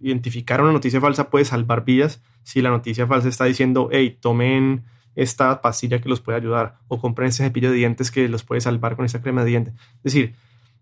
identificar 0.00 0.60
una 0.60 0.72
noticia 0.72 1.00
falsa 1.00 1.30
puede 1.30 1.44
salvar 1.44 1.84
vidas 1.84 2.22
si 2.42 2.62
la 2.62 2.70
noticia 2.70 3.06
falsa 3.06 3.28
está 3.28 3.44
diciendo, 3.44 3.88
hey, 3.92 4.18
tomen 4.20 4.84
esta 5.14 5.60
pastilla 5.60 6.00
que 6.00 6.08
los 6.08 6.20
puede 6.20 6.38
ayudar 6.38 6.78
o 6.88 7.00
compren 7.00 7.28
ese 7.28 7.44
cepillo 7.44 7.70
de 7.70 7.76
dientes 7.76 8.10
que 8.10 8.28
los 8.28 8.42
puede 8.42 8.60
salvar 8.60 8.96
con 8.96 9.04
esta 9.04 9.20
crema 9.20 9.44
de 9.44 9.50
dientes. 9.50 9.74
Es 9.96 10.02
decir, 10.14 10.34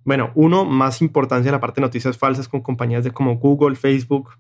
bueno, 0.05 0.31
uno, 0.35 0.65
más 0.65 1.03
importancia 1.03 1.49
en 1.49 1.53
la 1.53 1.61
parte 1.61 1.81
de 1.81 1.87
noticias 1.87 2.17
falsas 2.17 2.49
con 2.49 2.61
compañías 2.61 3.05
de 3.05 3.11
como 3.11 3.37
Google, 3.37 3.77
Facebook, 3.77 4.31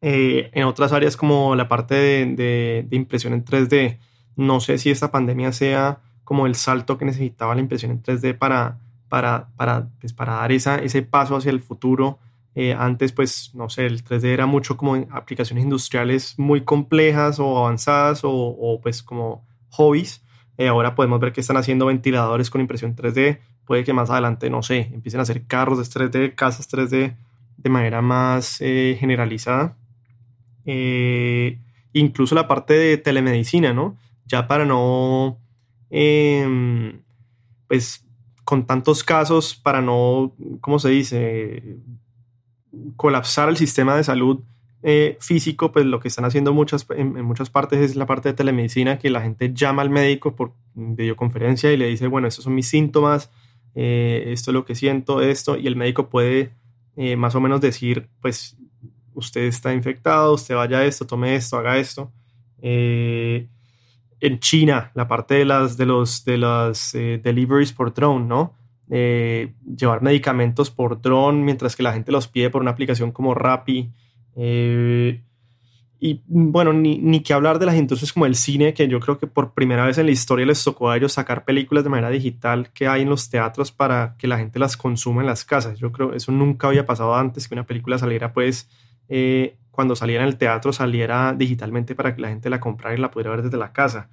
eh, 0.00 0.50
en 0.52 0.64
otras 0.64 0.92
áreas 0.92 1.16
como 1.16 1.56
la 1.56 1.68
parte 1.68 1.94
de, 1.94 2.86
impresión 2.90 3.32
en 3.32 3.44
3D. 3.44 3.98
No 4.36 4.60
sé 4.60 4.78
si 4.78 4.90
esta 4.90 5.10
pandemia 5.10 5.52
sea 5.52 6.00
como 6.24 6.46
el 6.46 6.54
salto 6.54 6.98
que 6.98 7.04
necesitaba 7.04 7.54
la 7.54 7.60
impresión 7.60 7.90
en 7.90 8.02
3D 8.02 8.36
para, 8.38 8.78
para, 9.08 9.48
para, 9.56 9.88
pues, 10.00 10.12
para 10.12 10.34
dar 10.34 10.52
esa, 10.52 10.76
ese 10.76 11.02
paso 11.02 11.36
hacia 11.36 11.50
el 11.50 11.60
futuro 11.60 12.18
eh, 12.58 12.72
antes, 12.72 13.12
pues, 13.12 13.50
no 13.54 13.68
sé, 13.68 13.84
el 13.84 14.02
3D 14.02 14.24
era 14.32 14.46
mucho 14.46 14.78
como 14.78 14.96
en 14.96 15.06
aplicaciones 15.10 15.62
industriales 15.64 16.38
muy 16.38 16.62
complejas 16.62 17.38
o 17.38 17.58
avanzadas 17.58 18.22
o, 18.24 18.80
pues 18.82 19.02
como 19.02 19.46
hobbies, 19.70 20.22
Eh, 20.58 20.68
ahora 20.68 20.94
podemos 20.94 21.20
ver 21.20 21.32
que 21.34 21.42
están 21.42 21.58
haciendo 21.58 21.84
ventiladores 21.84 22.48
con 22.48 22.62
impresión 22.62 22.96
3D. 22.96 23.40
Puede 23.66 23.84
que 23.84 23.92
más 23.92 24.08
adelante, 24.08 24.48
no 24.48 24.62
sé, 24.62 24.88
empiecen 24.90 25.20
a 25.20 25.24
hacer 25.24 25.46
carros 25.46 25.76
de 25.78 25.84
3D, 25.84 26.34
casas 26.34 26.66
3D 26.66 27.14
de 27.58 27.70
manera 27.70 28.00
más 28.00 28.62
eh, 28.62 28.96
generalizada. 28.98 29.76
Eh, 30.64 31.60
incluso 31.92 32.34
la 32.34 32.48
parte 32.48 32.72
de 32.72 32.96
telemedicina, 32.96 33.74
¿no? 33.74 33.98
Ya 34.24 34.48
para 34.48 34.64
no, 34.64 35.38
em, 35.90 37.02
pues 37.68 38.05
con 38.46 38.64
tantos 38.64 39.02
casos, 39.02 39.56
para 39.56 39.82
no, 39.82 40.32
¿cómo 40.60 40.78
se 40.78 40.90
dice? 40.90 41.78
Colapsar 42.94 43.48
el 43.48 43.56
sistema 43.56 43.96
de 43.96 44.04
salud 44.04 44.38
eh, 44.84 45.16
físico, 45.20 45.72
pues 45.72 45.84
lo 45.84 45.98
que 45.98 46.06
están 46.06 46.24
haciendo 46.24 46.54
muchas, 46.54 46.86
en, 46.90 47.24
muchas 47.24 47.50
partes 47.50 47.80
es 47.80 47.96
la 47.96 48.06
parte 48.06 48.28
de 48.28 48.34
telemedicina, 48.34 49.00
que 49.00 49.10
la 49.10 49.20
gente 49.20 49.52
llama 49.52 49.82
al 49.82 49.90
médico 49.90 50.36
por 50.36 50.52
videoconferencia 50.74 51.72
y 51.72 51.76
le 51.76 51.88
dice, 51.88 52.06
bueno, 52.06 52.28
estos 52.28 52.44
son 52.44 52.54
mis 52.54 52.68
síntomas, 52.68 53.32
eh, 53.74 54.28
esto 54.28 54.52
es 54.52 54.54
lo 54.54 54.64
que 54.64 54.76
siento, 54.76 55.22
esto, 55.22 55.56
y 55.56 55.66
el 55.66 55.74
médico 55.74 56.08
puede 56.08 56.52
eh, 56.94 57.16
más 57.16 57.34
o 57.34 57.40
menos 57.40 57.60
decir, 57.60 58.06
pues 58.20 58.56
usted 59.12 59.40
está 59.40 59.74
infectado, 59.74 60.34
usted 60.34 60.54
vaya 60.54 60.78
a 60.78 60.84
esto, 60.84 61.04
tome 61.04 61.34
esto, 61.34 61.58
haga 61.58 61.78
esto. 61.78 62.12
En 64.20 64.38
China, 64.38 64.90
la 64.94 65.08
parte 65.08 65.34
de 65.34 65.44
las 65.44 65.76
de 65.76 65.86
los 65.86 66.24
de 66.24 66.38
las 66.38 66.92
deliveries 66.92 67.72
por 67.72 67.92
drone, 67.92 68.26
¿no? 68.26 68.54
llevar 68.88 70.00
medicamentos 70.00 70.70
por 70.70 71.00
drone 71.00 71.42
mientras 71.42 71.74
que 71.74 71.82
la 71.82 71.92
gente 71.92 72.12
los 72.12 72.28
pide 72.28 72.50
por 72.50 72.62
una 72.62 72.70
aplicación 72.70 73.10
como 73.10 73.34
Rappi. 73.34 73.90
Eh, 74.36 75.22
y 75.98 76.22
bueno, 76.26 76.74
ni, 76.74 76.98
ni, 76.98 77.20
que 77.20 77.32
hablar 77.32 77.58
de 77.58 77.64
las 77.64 77.74
industrias 77.74 78.12
como 78.12 78.26
el 78.26 78.34
cine, 78.34 78.74
que 78.74 78.86
yo 78.86 79.00
creo 79.00 79.18
que 79.18 79.26
por 79.26 79.54
primera 79.54 79.86
vez 79.86 79.96
en 79.96 80.06
la 80.06 80.12
historia 80.12 80.44
les 80.44 80.62
tocó 80.62 80.90
a 80.90 80.96
ellos 80.96 81.14
sacar 81.14 81.44
películas 81.46 81.84
de 81.84 81.90
manera 81.90 82.10
digital 82.10 82.70
que 82.74 82.86
hay 82.86 83.02
en 83.02 83.08
los 83.08 83.30
teatros 83.30 83.72
para 83.72 84.14
que 84.18 84.26
la 84.26 84.36
gente 84.36 84.58
las 84.58 84.76
consuma 84.76 85.22
en 85.22 85.26
las 85.26 85.44
casas. 85.44 85.78
Yo 85.78 85.92
creo 85.92 86.10
que 86.10 86.18
eso 86.18 86.32
nunca 86.32 86.68
había 86.68 86.84
pasado 86.84 87.14
antes, 87.14 87.48
que 87.48 87.54
una 87.54 87.64
película 87.64 87.96
saliera 87.96 88.34
pues 88.34 88.68
eh, 89.08 89.56
cuando 89.76 89.94
saliera 89.94 90.24
en 90.24 90.28
el 90.28 90.36
teatro 90.36 90.72
saliera 90.72 91.32
digitalmente 91.32 91.94
para 91.94 92.16
que 92.16 92.22
la 92.22 92.28
gente 92.28 92.50
la 92.50 92.58
comprara 92.58 92.96
y 92.96 92.98
la 92.98 93.12
pudiera 93.12 93.30
ver 93.30 93.42
desde 93.42 93.56
la 93.56 93.72
casa. 93.72 94.10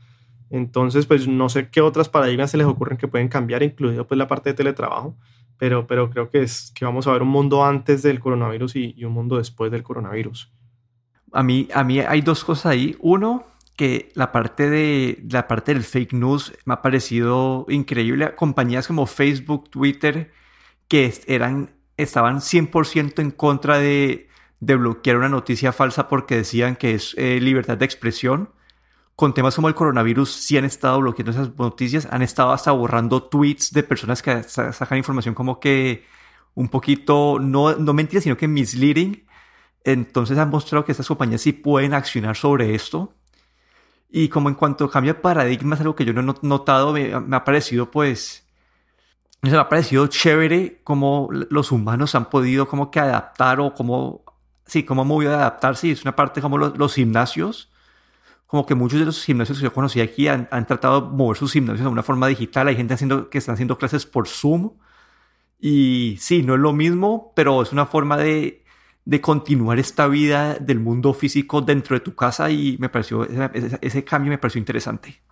Entonces, 0.51 1.07
pues 1.07 1.27
no 1.27 1.49
sé 1.49 1.69
qué 1.69 1.81
otras 1.81 2.09
paradigmas 2.09 2.51
se 2.51 2.57
les 2.57 2.67
ocurren 2.67 2.99
que 2.99 3.07
pueden 3.07 3.29
cambiar, 3.29 3.63
incluido 3.63 4.05
pues 4.05 4.19
la 4.19 4.27
parte 4.27 4.51
de 4.51 4.53
teletrabajo 4.53 5.17
pero, 5.57 5.87
pero 5.87 6.09
creo 6.09 6.29
que, 6.29 6.41
es, 6.41 6.71
que 6.75 6.85
vamos 6.85 7.07
a 7.07 7.11
ver 7.11 7.21
un 7.21 7.29
mundo 7.29 7.63
antes 7.63 8.01
del 8.01 8.19
coronavirus 8.19 8.75
y, 8.75 9.05
un 9.05 9.13
mundo 9.13 9.37
después 9.37 9.71
del 9.71 9.83
coronavirus. 9.83 10.51
A 11.31 11.43
mí, 11.43 11.67
a 11.73 11.83
mí 11.83 11.99
hay 11.99 12.21
dos 12.21 12.43
cosas 12.43 12.65
ahí. 12.67 12.95
Uno, 12.99 13.45
que 13.75 14.11
la 14.13 14.31
parte, 14.31 14.69
de, 14.69 15.23
la 15.29 15.47
parte 15.47 15.73
del 15.73 15.83
fake 15.83 16.13
news 16.13 16.53
me 16.65 16.73
ha 16.73 16.81
parecido 16.81 17.65
increíble. 17.69 18.35
Compañías 18.35 18.87
como 18.87 19.05
Facebook, 19.05 19.69
Twitter, 19.69 20.31
que 20.87 21.13
eran, 21.27 21.71
estaban 21.97 22.37
100% 22.37 23.19
en 23.21 23.31
contra 23.31 23.77
de, 23.77 24.27
de, 24.65 24.75
bloquear 24.75 25.17
una 25.17 25.29
noticia 25.29 25.71
falsa 25.71 26.07
porque 26.07 26.37
decían 26.37 26.75
que 26.75 26.95
es 26.95 27.15
eh, 27.17 27.39
libertad 27.41 27.77
de 27.77 27.85
expresión 27.85 28.49
con 29.15 29.33
temas 29.33 29.55
como 29.55 29.67
el 29.67 29.75
coronavirus 29.75 30.31
sí 30.31 30.57
han 30.57 30.65
estado 30.65 30.99
bloqueando 30.99 31.31
esas 31.31 31.55
noticias, 31.57 32.07
han 32.09 32.21
estado 32.23 32.51
hasta 32.51 32.71
borrando 32.71 33.23
tweets 33.23 33.71
de 33.71 33.83
personas 33.83 34.21
que 34.21 34.43
sacan 34.43 34.97
información 34.97 35.35
como 35.35 35.59
que 35.59 36.05
un 36.55 36.69
poquito, 36.69 37.37
no, 37.39 37.75
no 37.75 37.93
mentira, 37.93 38.21
sino 38.21 38.37
que 38.37 38.47
misleading. 38.47 39.25
Entonces 39.83 40.37
han 40.37 40.49
mostrado 40.49 40.85
que 40.85 40.91
estas 40.91 41.07
compañías 41.07 41.41
sí 41.41 41.53
pueden 41.53 41.93
accionar 41.93 42.35
sobre 42.35 42.75
esto. 42.75 43.13
Y 44.09 44.29
como 44.29 44.49
en 44.49 44.55
cuanto 44.55 44.89
cambia 44.89 45.13
de 45.13 45.19
paradigma, 45.19 45.75
es 45.75 45.81
algo 45.81 45.95
que 45.95 46.05
yo 46.05 46.13
no 46.13 46.21
he 46.21 46.47
notado, 46.47 46.93
me, 46.93 47.13
ha 47.13 47.43
parecido 47.43 47.89
pues, 47.91 48.47
me 49.41 49.55
ha 49.55 49.69
parecido 49.69 50.07
chévere 50.07 50.81
cómo 50.83 51.29
los 51.31 51.71
humanos 51.71 52.15
han 52.15 52.29
podido 52.29 52.67
como 52.67 52.91
que 52.91 52.99
adaptar 52.99 53.59
o 53.59 53.73
como, 53.73 54.22
sí, 54.65 54.83
cómo 54.83 55.01
han 55.03 55.07
movido 55.07 55.33
a 55.33 55.35
adaptar, 55.35 55.75
sí, 55.75 55.91
es 55.91 56.03
una 56.03 56.15
parte 56.15 56.41
como 56.41 56.57
los, 56.57 56.77
los 56.77 56.93
gimnasios 56.93 57.69
como 58.53 58.67
que 58.67 58.75
muchos 58.75 58.99
de 58.99 59.05
los 59.07 59.23
gimnasios 59.23 59.57
que 59.57 59.63
yo 59.63 59.73
conocí 59.73 59.99
aquí 59.99 60.27
han, 60.27 60.47
tratado 60.67 61.01
de 61.01 61.17
mover 61.17 61.35
sus 61.35 61.53
gimnasios 61.53 61.85
de 61.85 61.91
una 61.91 62.03
forma 62.03 62.27
digital. 62.27 62.67
Hay 62.67 62.75
gente 62.75 62.93
haciendo, 62.93 63.27
que 63.31 63.39
están 63.39 63.53
haciendo 63.53 63.79
clases 63.79 64.05
por 64.05 64.27
Zoom. 64.27 64.73
Y 65.59 66.17
sí, 66.19 66.43
no 66.43 66.53
es 66.53 66.59
lo 66.59 66.71
mismo, 66.71 67.33
pero 67.35 67.63
es 67.63 67.71
una 67.71 67.87
forma 67.87 68.15
de, 68.15 68.63
de 69.05 69.21
continuar 69.21 69.79
esta 69.79 70.05
vida 70.07 70.53
del 70.59 70.79
mundo 70.79 71.15
físico 71.15 71.61
dentro 71.61 71.95
de 71.95 72.01
tu 72.01 72.13
casa 72.13 72.51
y 72.51 72.77
me 72.77 72.89
pareció, 72.89 73.27
ese, 73.81 74.03
cambio 74.03 74.29
me 74.29 74.37
pareció 74.37 74.59
interesante. 74.59 75.23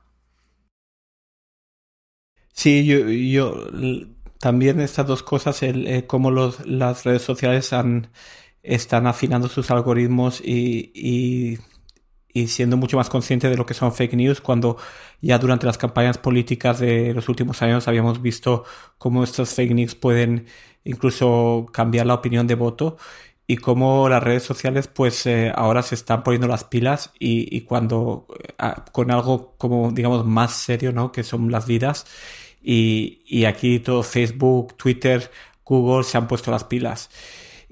Sí, 2.54 2.88
yo, 2.88 3.08
yo 3.08 3.68
también 4.40 4.80
estas 4.80 5.06
dos 5.06 5.22
cosas, 5.22 5.62
el, 5.62 5.86
eh, 5.86 6.08
cómo 6.08 6.32
los, 6.32 6.66
las 6.66 7.04
redes 7.04 7.22
sociales 7.22 7.72
han, 7.72 8.10
están 8.64 9.08
afinando 9.08 9.48
sus 9.48 9.72
algoritmos 9.72 10.42
y 10.44 11.60
y 12.34 12.48
siendo 12.48 12.78
mucho 12.78 12.98
más 12.98 13.10
consciente 13.10 13.50
de 13.50 13.58
lo 13.58 13.66
que 13.66 13.74
son 13.74 13.94
fake 13.94 14.14
news 14.14 14.42
cuando 14.42 14.78
ya 15.22 15.38
durante 15.38 15.66
las 15.66 15.78
campañas 15.78 16.18
políticas 16.18 16.80
de 16.80 17.14
los 17.14 17.30
últimos 17.30 17.62
años 17.62 17.88
habíamos 17.88 18.22
visto 18.22 18.64
cómo 18.98 19.24
estos 19.24 19.54
fake 19.54 19.74
news 19.74 19.96
pueden 19.96 20.48
incluso 20.84 21.68
cambiar 21.74 22.06
la 22.06 22.16
opinión 22.16 22.48
de 22.48 22.56
voto 22.56 22.98
y 23.48 23.58
cómo 23.58 24.08
las 24.08 24.24
redes 24.24 24.44
sociales 24.44 24.88
pues 24.88 25.26
eh, 25.26 25.52
ahora 25.54 25.82
se 25.84 25.96
están 25.96 26.24
poniendo 26.24 26.48
las 26.48 26.64
pilas 26.64 27.12
y, 27.20 27.56
y 27.56 27.62
cuando 27.62 28.28
eh, 28.40 28.54
con 28.92 29.12
algo 29.12 29.56
como 29.58 29.92
digamos 29.92 30.26
más 30.26 30.54
serio 30.54 30.92
no 30.94 31.12
que 31.12 31.24
son 31.24 31.52
las 31.52 31.66
vidas. 31.68 32.06
Y, 32.64 33.24
y 33.26 33.46
aquí 33.46 33.80
todo 33.80 34.04
Facebook 34.04 34.78
Twitter 34.78 35.32
Google 35.66 36.04
se 36.04 36.18
han 36.18 36.28
puesto 36.28 36.52
las 36.52 36.64
pilas 36.64 37.10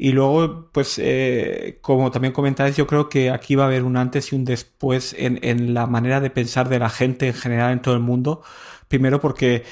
y 0.02 0.14
luego, 0.14 0.70
pues, 0.72 0.98
eh, 0.98 1.80
como 1.82 2.10
también 2.10 2.34
comentáis, 2.34 2.78
yo 2.78 2.88
creo 2.88 3.10
que 3.10 3.32
aquí 3.32 3.56
va 3.56 3.66
a 3.66 3.68
haber 3.68 3.84
un 3.84 3.98
antes 3.98 4.32
y 4.32 4.36
un 4.38 4.46
después 4.46 5.14
en, 5.20 5.40
en, 5.44 5.74
la 5.74 5.88
manera 5.88 6.22
de 6.22 6.30
pensar 6.30 6.70
de 6.70 6.80
la 6.80 6.90
gente 6.90 7.28
en 7.28 7.34
general 7.34 7.74
en 7.74 7.82
todo 7.82 7.96
el 7.96 8.00
mundo. 8.00 8.42
Primero 8.88 9.20
porque 9.20 9.66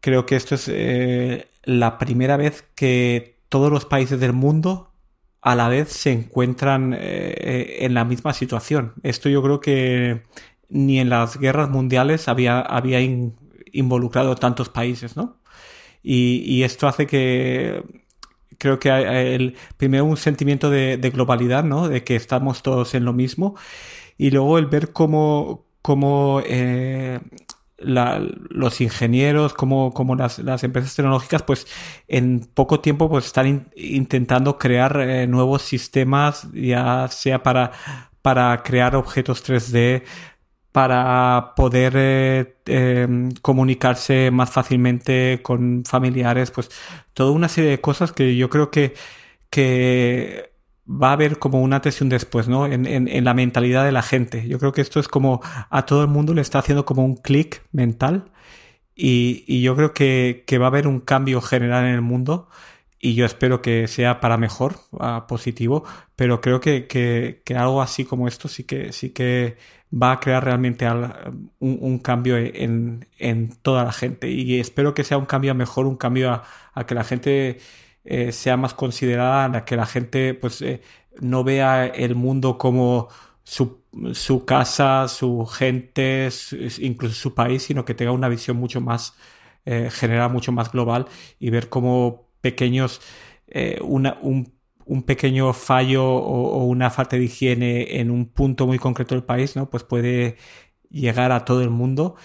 creo 0.00 0.26
que 0.26 0.34
esto 0.34 0.56
es 0.56 0.66
eh, 0.68 1.46
la 1.62 1.96
primera 1.98 2.36
vez 2.36 2.64
que 2.74 3.40
todos 3.48 3.70
los 3.70 3.84
países 3.84 4.18
del 4.18 4.32
mundo 4.32 4.90
a 5.42 5.54
la 5.54 5.68
vez 5.68 5.90
se 5.90 6.10
encuentran 6.10 6.92
eh, 6.98 7.76
en 7.82 7.94
la 7.94 8.04
misma 8.04 8.32
situación. 8.34 8.94
Esto 9.04 9.28
yo 9.28 9.42
creo 9.44 9.60
que 9.60 10.24
ni 10.68 10.98
en 10.98 11.08
las 11.08 11.38
guerras 11.38 11.70
mundiales 11.70 12.26
había, 12.26 12.60
había 12.60 13.00
involucrado 13.72 14.34
tantos 14.34 14.70
países, 14.70 15.16
¿no? 15.16 15.40
Y, 16.02 16.42
y 16.46 16.64
esto 16.64 16.88
hace 16.88 17.06
que 17.06 18.07
creo 18.56 18.78
que 18.78 18.88
el, 18.88 19.56
primero 19.76 20.04
un 20.04 20.16
sentimiento 20.16 20.70
de, 20.70 20.96
globalidad, 21.12 21.64
¿no? 21.64 21.88
De 21.88 22.04
que 22.04 22.16
estamos 22.16 22.62
todos 22.62 22.94
en 22.94 23.04
lo 23.04 23.12
mismo. 23.12 23.56
Y 24.16 24.30
luego 24.30 24.58
el 24.58 24.66
ver 24.66 24.92
cómo, 24.92 25.66
cómo 25.82 26.40
eh, 26.44 27.20
los 27.78 28.80
ingenieros, 28.80 29.54
como, 29.54 29.92
como 29.92 30.16
las, 30.16 30.38
las, 30.40 30.64
empresas 30.64 30.96
tecnológicas, 30.96 31.42
pues 31.42 31.66
en 32.08 32.40
poco 32.40 32.80
tiempo 32.80 33.08
pues 33.08 33.26
están 33.26 33.70
intentando 33.76 34.58
crear 34.58 35.00
eh, 35.00 35.26
nuevos 35.26 35.62
sistemas, 35.62 36.48
ya 36.52 37.06
sea 37.08 37.42
para, 37.42 37.72
para 38.22 38.62
crear 38.62 38.96
objetos 38.96 39.48
3D, 39.48 40.02
para 40.78 41.54
poder 41.56 41.92
eh, 41.96 42.54
em, 42.66 43.32
comunicarse 43.42 44.30
más 44.30 44.52
fácilmente 44.52 45.40
con 45.42 45.82
familiares, 45.84 46.52
pues 46.52 46.70
toda 47.14 47.32
una 47.32 47.48
serie 47.48 47.70
de 47.70 47.80
cosas 47.80 48.12
que 48.12 48.36
yo 48.36 48.48
creo 48.48 48.70
que, 48.70 48.94
que 49.50 50.52
va 50.88 51.08
a 51.08 51.12
haber 51.14 51.40
como 51.40 51.60
un 51.62 51.72
antes 51.72 51.98
después, 52.08 52.46
¿no? 52.46 52.64
En, 52.66 52.86
en, 52.86 53.24
la 53.24 53.34
mentalidad 53.34 53.84
de 53.84 53.90
la 53.90 54.02
gente. 54.02 54.46
Yo 54.46 54.60
creo 54.60 54.70
que 54.70 54.80
esto 54.80 55.00
es 55.00 55.08
como 55.08 55.40
a 55.68 55.84
todo 55.84 56.02
el 56.02 56.08
mundo 56.08 56.32
le 56.32 56.42
está 56.42 56.60
haciendo 56.60 56.84
como 56.84 57.04
un 57.04 57.16
clic 57.16 57.64
mental 57.72 58.30
y, 58.94 59.44
y, 59.48 59.62
yo 59.62 59.74
creo 59.74 59.92
que, 59.92 60.44
que, 60.46 60.58
va 60.58 60.66
a 60.66 60.68
haber 60.68 60.86
un 60.86 61.00
cambio 61.00 61.40
general 61.40 61.86
en 61.86 61.94
el 61.94 62.02
mundo 62.02 62.48
y 63.00 63.14
yo 63.14 63.26
espero 63.26 63.62
que 63.62 63.88
sea 63.88 64.20
para 64.20 64.36
mejor, 64.36 64.76
positivo, 65.28 65.84
pero 66.16 66.40
creo 66.40 66.60
que, 66.60 66.86
que, 66.86 67.42
que, 67.44 67.54
algo 67.56 67.82
así 67.82 68.04
como 68.04 68.28
esto 68.28 68.48
sí 68.48 68.64
que, 68.64 68.92
sí 68.92 69.10
que 69.10 69.56
va 69.92 70.12
a 70.12 70.20
crear 70.20 70.44
realmente 70.44 70.86
un, 71.58 71.98
cambio 71.98 72.36
en, 72.36 73.06
toda 73.62 73.84
la 73.84 73.92
gente. 73.92 74.30
Y 74.30 74.60
espero 74.60 74.94
que 74.94 75.04
sea 75.04 75.18
un 75.18 75.26
cambio 75.26 75.54
mejor, 75.54 75.86
un 75.86 75.96
cambio 75.96 76.42
a, 76.74 76.86
que 76.86 76.94
la 76.94 77.04
gente 77.04 77.58
eh, 78.04 78.32
sea 78.32 78.56
más 78.56 78.74
considerada, 78.74 79.44
a 79.58 79.64
que 79.64 79.76
la 79.76 79.86
gente 79.86 80.34
pues 80.34 80.62
eh, 80.62 80.82
no 81.20 81.44
vea 81.44 81.86
el 81.86 82.14
mundo 82.14 82.58
como 82.58 83.08
su, 83.44 83.82
su 84.12 84.44
casa, 84.44 85.08
su 85.08 85.46
gente, 85.46 86.28
incluso 86.80 87.14
su 87.14 87.34
país, 87.34 87.62
sino 87.62 87.84
que 87.84 87.94
tenga 87.94 88.12
una 88.12 88.28
visión 88.28 88.56
mucho 88.58 88.80
más 88.80 89.14
eh, 89.64 89.90
general, 89.90 90.30
mucho 90.32 90.52
más 90.52 90.70
global 90.72 91.06
y 91.38 91.50
ver 91.50 91.68
cómo 91.68 92.28
pequeños, 92.40 93.00
una, 93.80 94.18
un 94.20 94.57
un 94.88 95.02
pequeño 95.04 95.52
fallo 95.52 96.04
o, 96.06 96.64
una 96.64 96.90
falta 96.90 97.16
de 97.16 97.24
higiene 97.24 98.00
en 98.00 98.10
un 98.10 98.26
punto 98.26 98.66
muy 98.66 98.78
concreto 98.78 99.14
del 99.14 99.24
país, 99.24 99.54
¿no? 99.56 99.70
Pues 99.70 99.84
puede 99.84 100.36
llegar 100.90 101.32
a 101.32 101.44
todo 101.44 101.62
el 101.62 101.70
mundo 101.70 102.16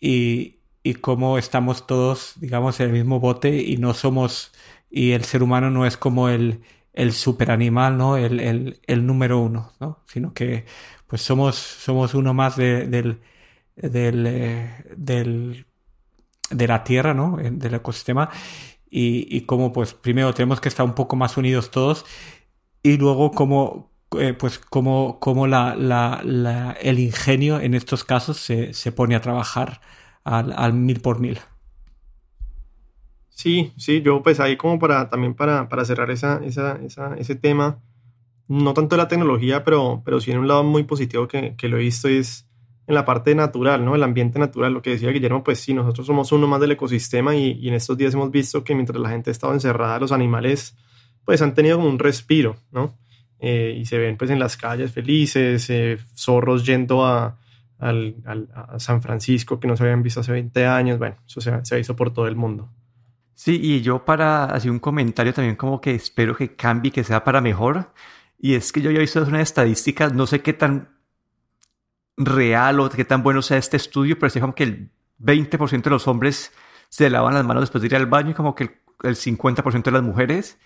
y, 0.00 0.60
y 0.82 0.94
cómo 0.94 1.38
estamos 1.38 1.86
todos, 1.86 2.34
digamos, 2.40 2.80
en 2.80 2.88
el 2.88 2.92
mismo 2.94 3.20
bote 3.20 3.62
y 3.62 3.76
no 3.76 3.94
somos, 3.94 4.52
y 4.90 5.12
el 5.12 5.24
ser 5.24 5.42
humano 5.42 5.70
no 5.70 5.86
es 5.86 5.96
como 5.96 6.28
el, 6.30 6.62
el 6.94 7.12
superanimal, 7.12 7.98
¿no? 7.98 8.16
El, 8.16 8.40
el, 8.40 8.80
el 8.86 9.06
número 9.06 9.38
uno, 9.40 9.72
¿no? 9.80 10.02
Sino 10.06 10.32
que 10.34 10.66
pues 11.06 11.22
somos, 11.22 11.56
somos 11.56 12.14
uno 12.14 12.34
más 12.34 12.56
de, 12.56 12.86
del, 12.86 13.20
del, 13.76 14.26
eh, 14.26 14.84
del, 14.96 15.66
de 16.50 16.68
la 16.68 16.84
Tierra, 16.84 17.14
¿no? 17.14 17.36
Del 17.38 17.74
ecosistema. 17.74 18.30
Y, 18.90 19.26
y 19.34 19.42
como 19.42 19.72
pues 19.72 19.94
primero 19.94 20.34
tenemos 20.34 20.60
que 20.60 20.68
estar 20.68 20.84
un 20.84 20.94
poco 20.94 21.14
más 21.16 21.36
unidos 21.36 21.70
todos 21.70 22.04
y 22.82 22.96
luego 22.96 23.30
como, 23.32 23.90
eh, 24.18 24.34
pues 24.34 24.58
como, 24.58 25.18
como 25.20 25.46
la, 25.46 25.74
la, 25.76 26.20
la, 26.24 26.72
el 26.80 26.98
ingenio 26.98 27.60
en 27.60 27.74
estos 27.74 28.04
casos 28.04 28.38
se, 28.38 28.72
se 28.74 28.92
pone 28.92 29.14
a 29.14 29.20
trabajar 29.20 29.80
al, 30.24 30.52
al, 30.56 30.72
mil 30.72 31.00
por 31.00 31.20
mil. 31.20 31.38
Sí, 33.28 33.72
sí, 33.76 34.02
yo 34.02 34.22
pues 34.22 34.40
ahí 34.40 34.56
como 34.56 34.78
para 34.78 35.08
también 35.08 35.34
para, 35.34 35.68
para 35.68 35.84
cerrar 35.84 36.10
esa, 36.10 36.40
esa, 36.44 36.78
esa, 36.84 37.14
ese 37.16 37.34
tema, 37.36 37.80
no 38.48 38.74
tanto 38.74 38.96
de 38.96 39.02
la 39.02 39.08
tecnología, 39.08 39.64
pero, 39.64 40.02
pero 40.04 40.20
sí 40.20 40.30
en 40.30 40.38
un 40.38 40.48
lado 40.48 40.62
muy 40.64 40.84
positivo 40.84 41.28
que, 41.28 41.54
que 41.56 41.68
lo 41.68 41.78
he 41.78 41.80
visto 41.80 42.08
es 42.08 42.49
en 42.90 42.94
la 42.94 43.04
parte 43.04 43.34
natural, 43.34 43.84
¿no? 43.84 43.94
El 43.94 44.02
ambiente 44.02 44.38
natural, 44.38 44.72
lo 44.74 44.82
que 44.82 44.90
decía 44.90 45.10
Guillermo, 45.10 45.44
pues 45.44 45.60
sí, 45.60 45.72
nosotros 45.72 46.06
somos 46.06 46.32
uno 46.32 46.46
más 46.48 46.60
del 46.60 46.72
ecosistema 46.72 47.36
y, 47.36 47.52
y 47.52 47.68
en 47.68 47.74
estos 47.74 47.96
días 47.96 48.14
hemos 48.14 48.30
visto 48.30 48.64
que 48.64 48.74
mientras 48.74 49.00
la 49.00 49.08
gente 49.08 49.30
ha 49.30 49.32
estado 49.32 49.52
encerrada, 49.54 50.00
los 50.00 50.12
animales 50.12 50.76
pues 51.24 51.40
han 51.40 51.54
tenido 51.54 51.76
como 51.76 51.88
un 51.88 52.00
respiro, 52.00 52.56
¿no? 52.72 52.98
Eh, 53.38 53.76
y 53.78 53.86
se 53.86 53.96
ven 53.96 54.16
pues 54.16 54.30
en 54.30 54.40
las 54.40 54.56
calles 54.56 54.90
felices, 54.90 55.70
eh, 55.70 55.98
zorros 56.16 56.66
yendo 56.66 57.06
a, 57.06 57.38
al, 57.78 58.16
al, 58.26 58.48
a, 58.52 58.80
San 58.80 59.00
Francisco 59.00 59.60
que 59.60 59.68
no 59.68 59.76
se 59.76 59.84
habían 59.84 60.02
visto 60.02 60.20
hace 60.20 60.32
20 60.32 60.66
años, 60.66 60.98
bueno, 60.98 61.16
eso 61.24 61.40
se, 61.40 61.64
se 61.64 61.76
visto 61.76 61.94
por 61.94 62.12
todo 62.12 62.26
el 62.26 62.34
mundo. 62.34 62.68
Sí, 63.34 63.58
y 63.62 63.80
yo 63.82 64.04
para 64.04 64.46
hacer 64.46 64.70
un 64.70 64.80
comentario 64.80 65.32
también 65.32 65.54
como 65.54 65.80
que 65.80 65.94
espero 65.94 66.36
que 66.36 66.56
cambie, 66.56 66.90
que 66.90 67.04
sea 67.04 67.22
para 67.22 67.40
mejor, 67.40 67.92
y 68.36 68.54
es 68.54 68.72
que 68.72 68.82
yo 68.82 68.90
ya 68.90 68.96
he 68.96 69.00
visto 69.00 69.22
una 69.22 69.40
estadística, 69.40 70.08
no 70.08 70.26
sé 70.26 70.40
qué 70.42 70.52
tan 70.52 70.99
real 72.24 72.80
o 72.80 72.88
qué 72.90 73.04
tan 73.04 73.22
bueno 73.22 73.42
sea 73.42 73.58
este 73.58 73.76
estudio, 73.76 74.18
pero 74.18 74.28
es 74.28 74.40
como 74.40 74.54
que 74.54 74.64
el 74.64 74.90
20% 75.20 75.82
de 75.82 75.90
los 75.90 76.06
hombres 76.06 76.52
se 76.88 77.10
lavan 77.10 77.34
las 77.34 77.44
manos 77.44 77.62
después 77.62 77.82
de 77.82 77.88
ir 77.88 77.96
al 77.96 78.06
baño 78.06 78.30
y 78.30 78.34
como 78.34 78.54
que 78.54 78.64
el, 78.64 78.70
el 79.02 79.16
50% 79.16 79.82
de 79.82 79.90
las 79.90 80.02
mujeres. 80.02 80.58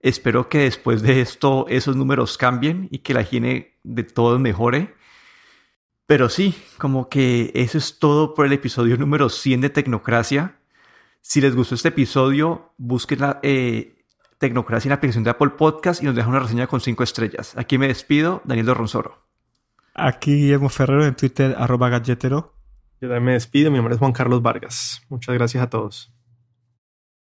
Espero 0.00 0.48
que 0.48 0.58
después 0.58 1.02
de 1.02 1.20
esto 1.20 1.66
esos 1.68 1.96
números 1.96 2.36
cambien 2.36 2.88
y 2.90 2.98
que 2.98 3.14
la 3.14 3.22
higiene 3.22 3.78
de 3.84 4.02
todos 4.02 4.40
mejore. 4.40 4.94
Pero 6.06 6.28
sí, 6.28 6.54
como 6.78 7.08
que 7.08 7.52
eso 7.54 7.78
es 7.78 7.98
todo 7.98 8.34
por 8.34 8.46
el 8.46 8.52
episodio 8.52 8.96
número 8.96 9.28
100 9.28 9.60
de 9.60 9.70
Tecnocracia. 9.70 10.58
Si 11.20 11.40
les 11.40 11.54
gustó 11.54 11.76
este 11.76 11.88
episodio, 11.88 12.74
busquen 12.76 13.20
la 13.20 13.38
eh, 13.42 14.04
Tecnocracia 14.38 14.88
en 14.88 14.90
la 14.90 14.96
aplicación 14.96 15.24
de 15.24 15.30
Apple 15.30 15.50
Podcast 15.50 16.02
y 16.02 16.06
nos 16.06 16.16
dejan 16.16 16.32
una 16.32 16.40
reseña 16.40 16.66
con 16.66 16.80
5 16.80 17.02
estrellas. 17.04 17.56
Aquí 17.56 17.78
me 17.78 17.86
despido, 17.86 18.42
Daniel 18.44 18.66
de 18.66 18.74
Ronsoro. 18.74 19.31
Aquí 19.94 20.34
Guillermo 20.34 20.68
Ferrero 20.68 21.04
en 21.04 21.14
Twitter, 21.14 21.54
arroba 21.58 21.88
galletero. 21.88 22.54
Yo 23.00 23.08
también 23.08 23.24
me 23.24 23.32
despido, 23.32 23.70
mi 23.70 23.76
nombre 23.76 23.94
es 23.94 23.98
Juan 23.98 24.12
Carlos 24.12 24.42
Vargas. 24.42 25.02
Muchas 25.08 25.34
gracias 25.34 25.62
a 25.62 25.68
todos. 25.68 26.12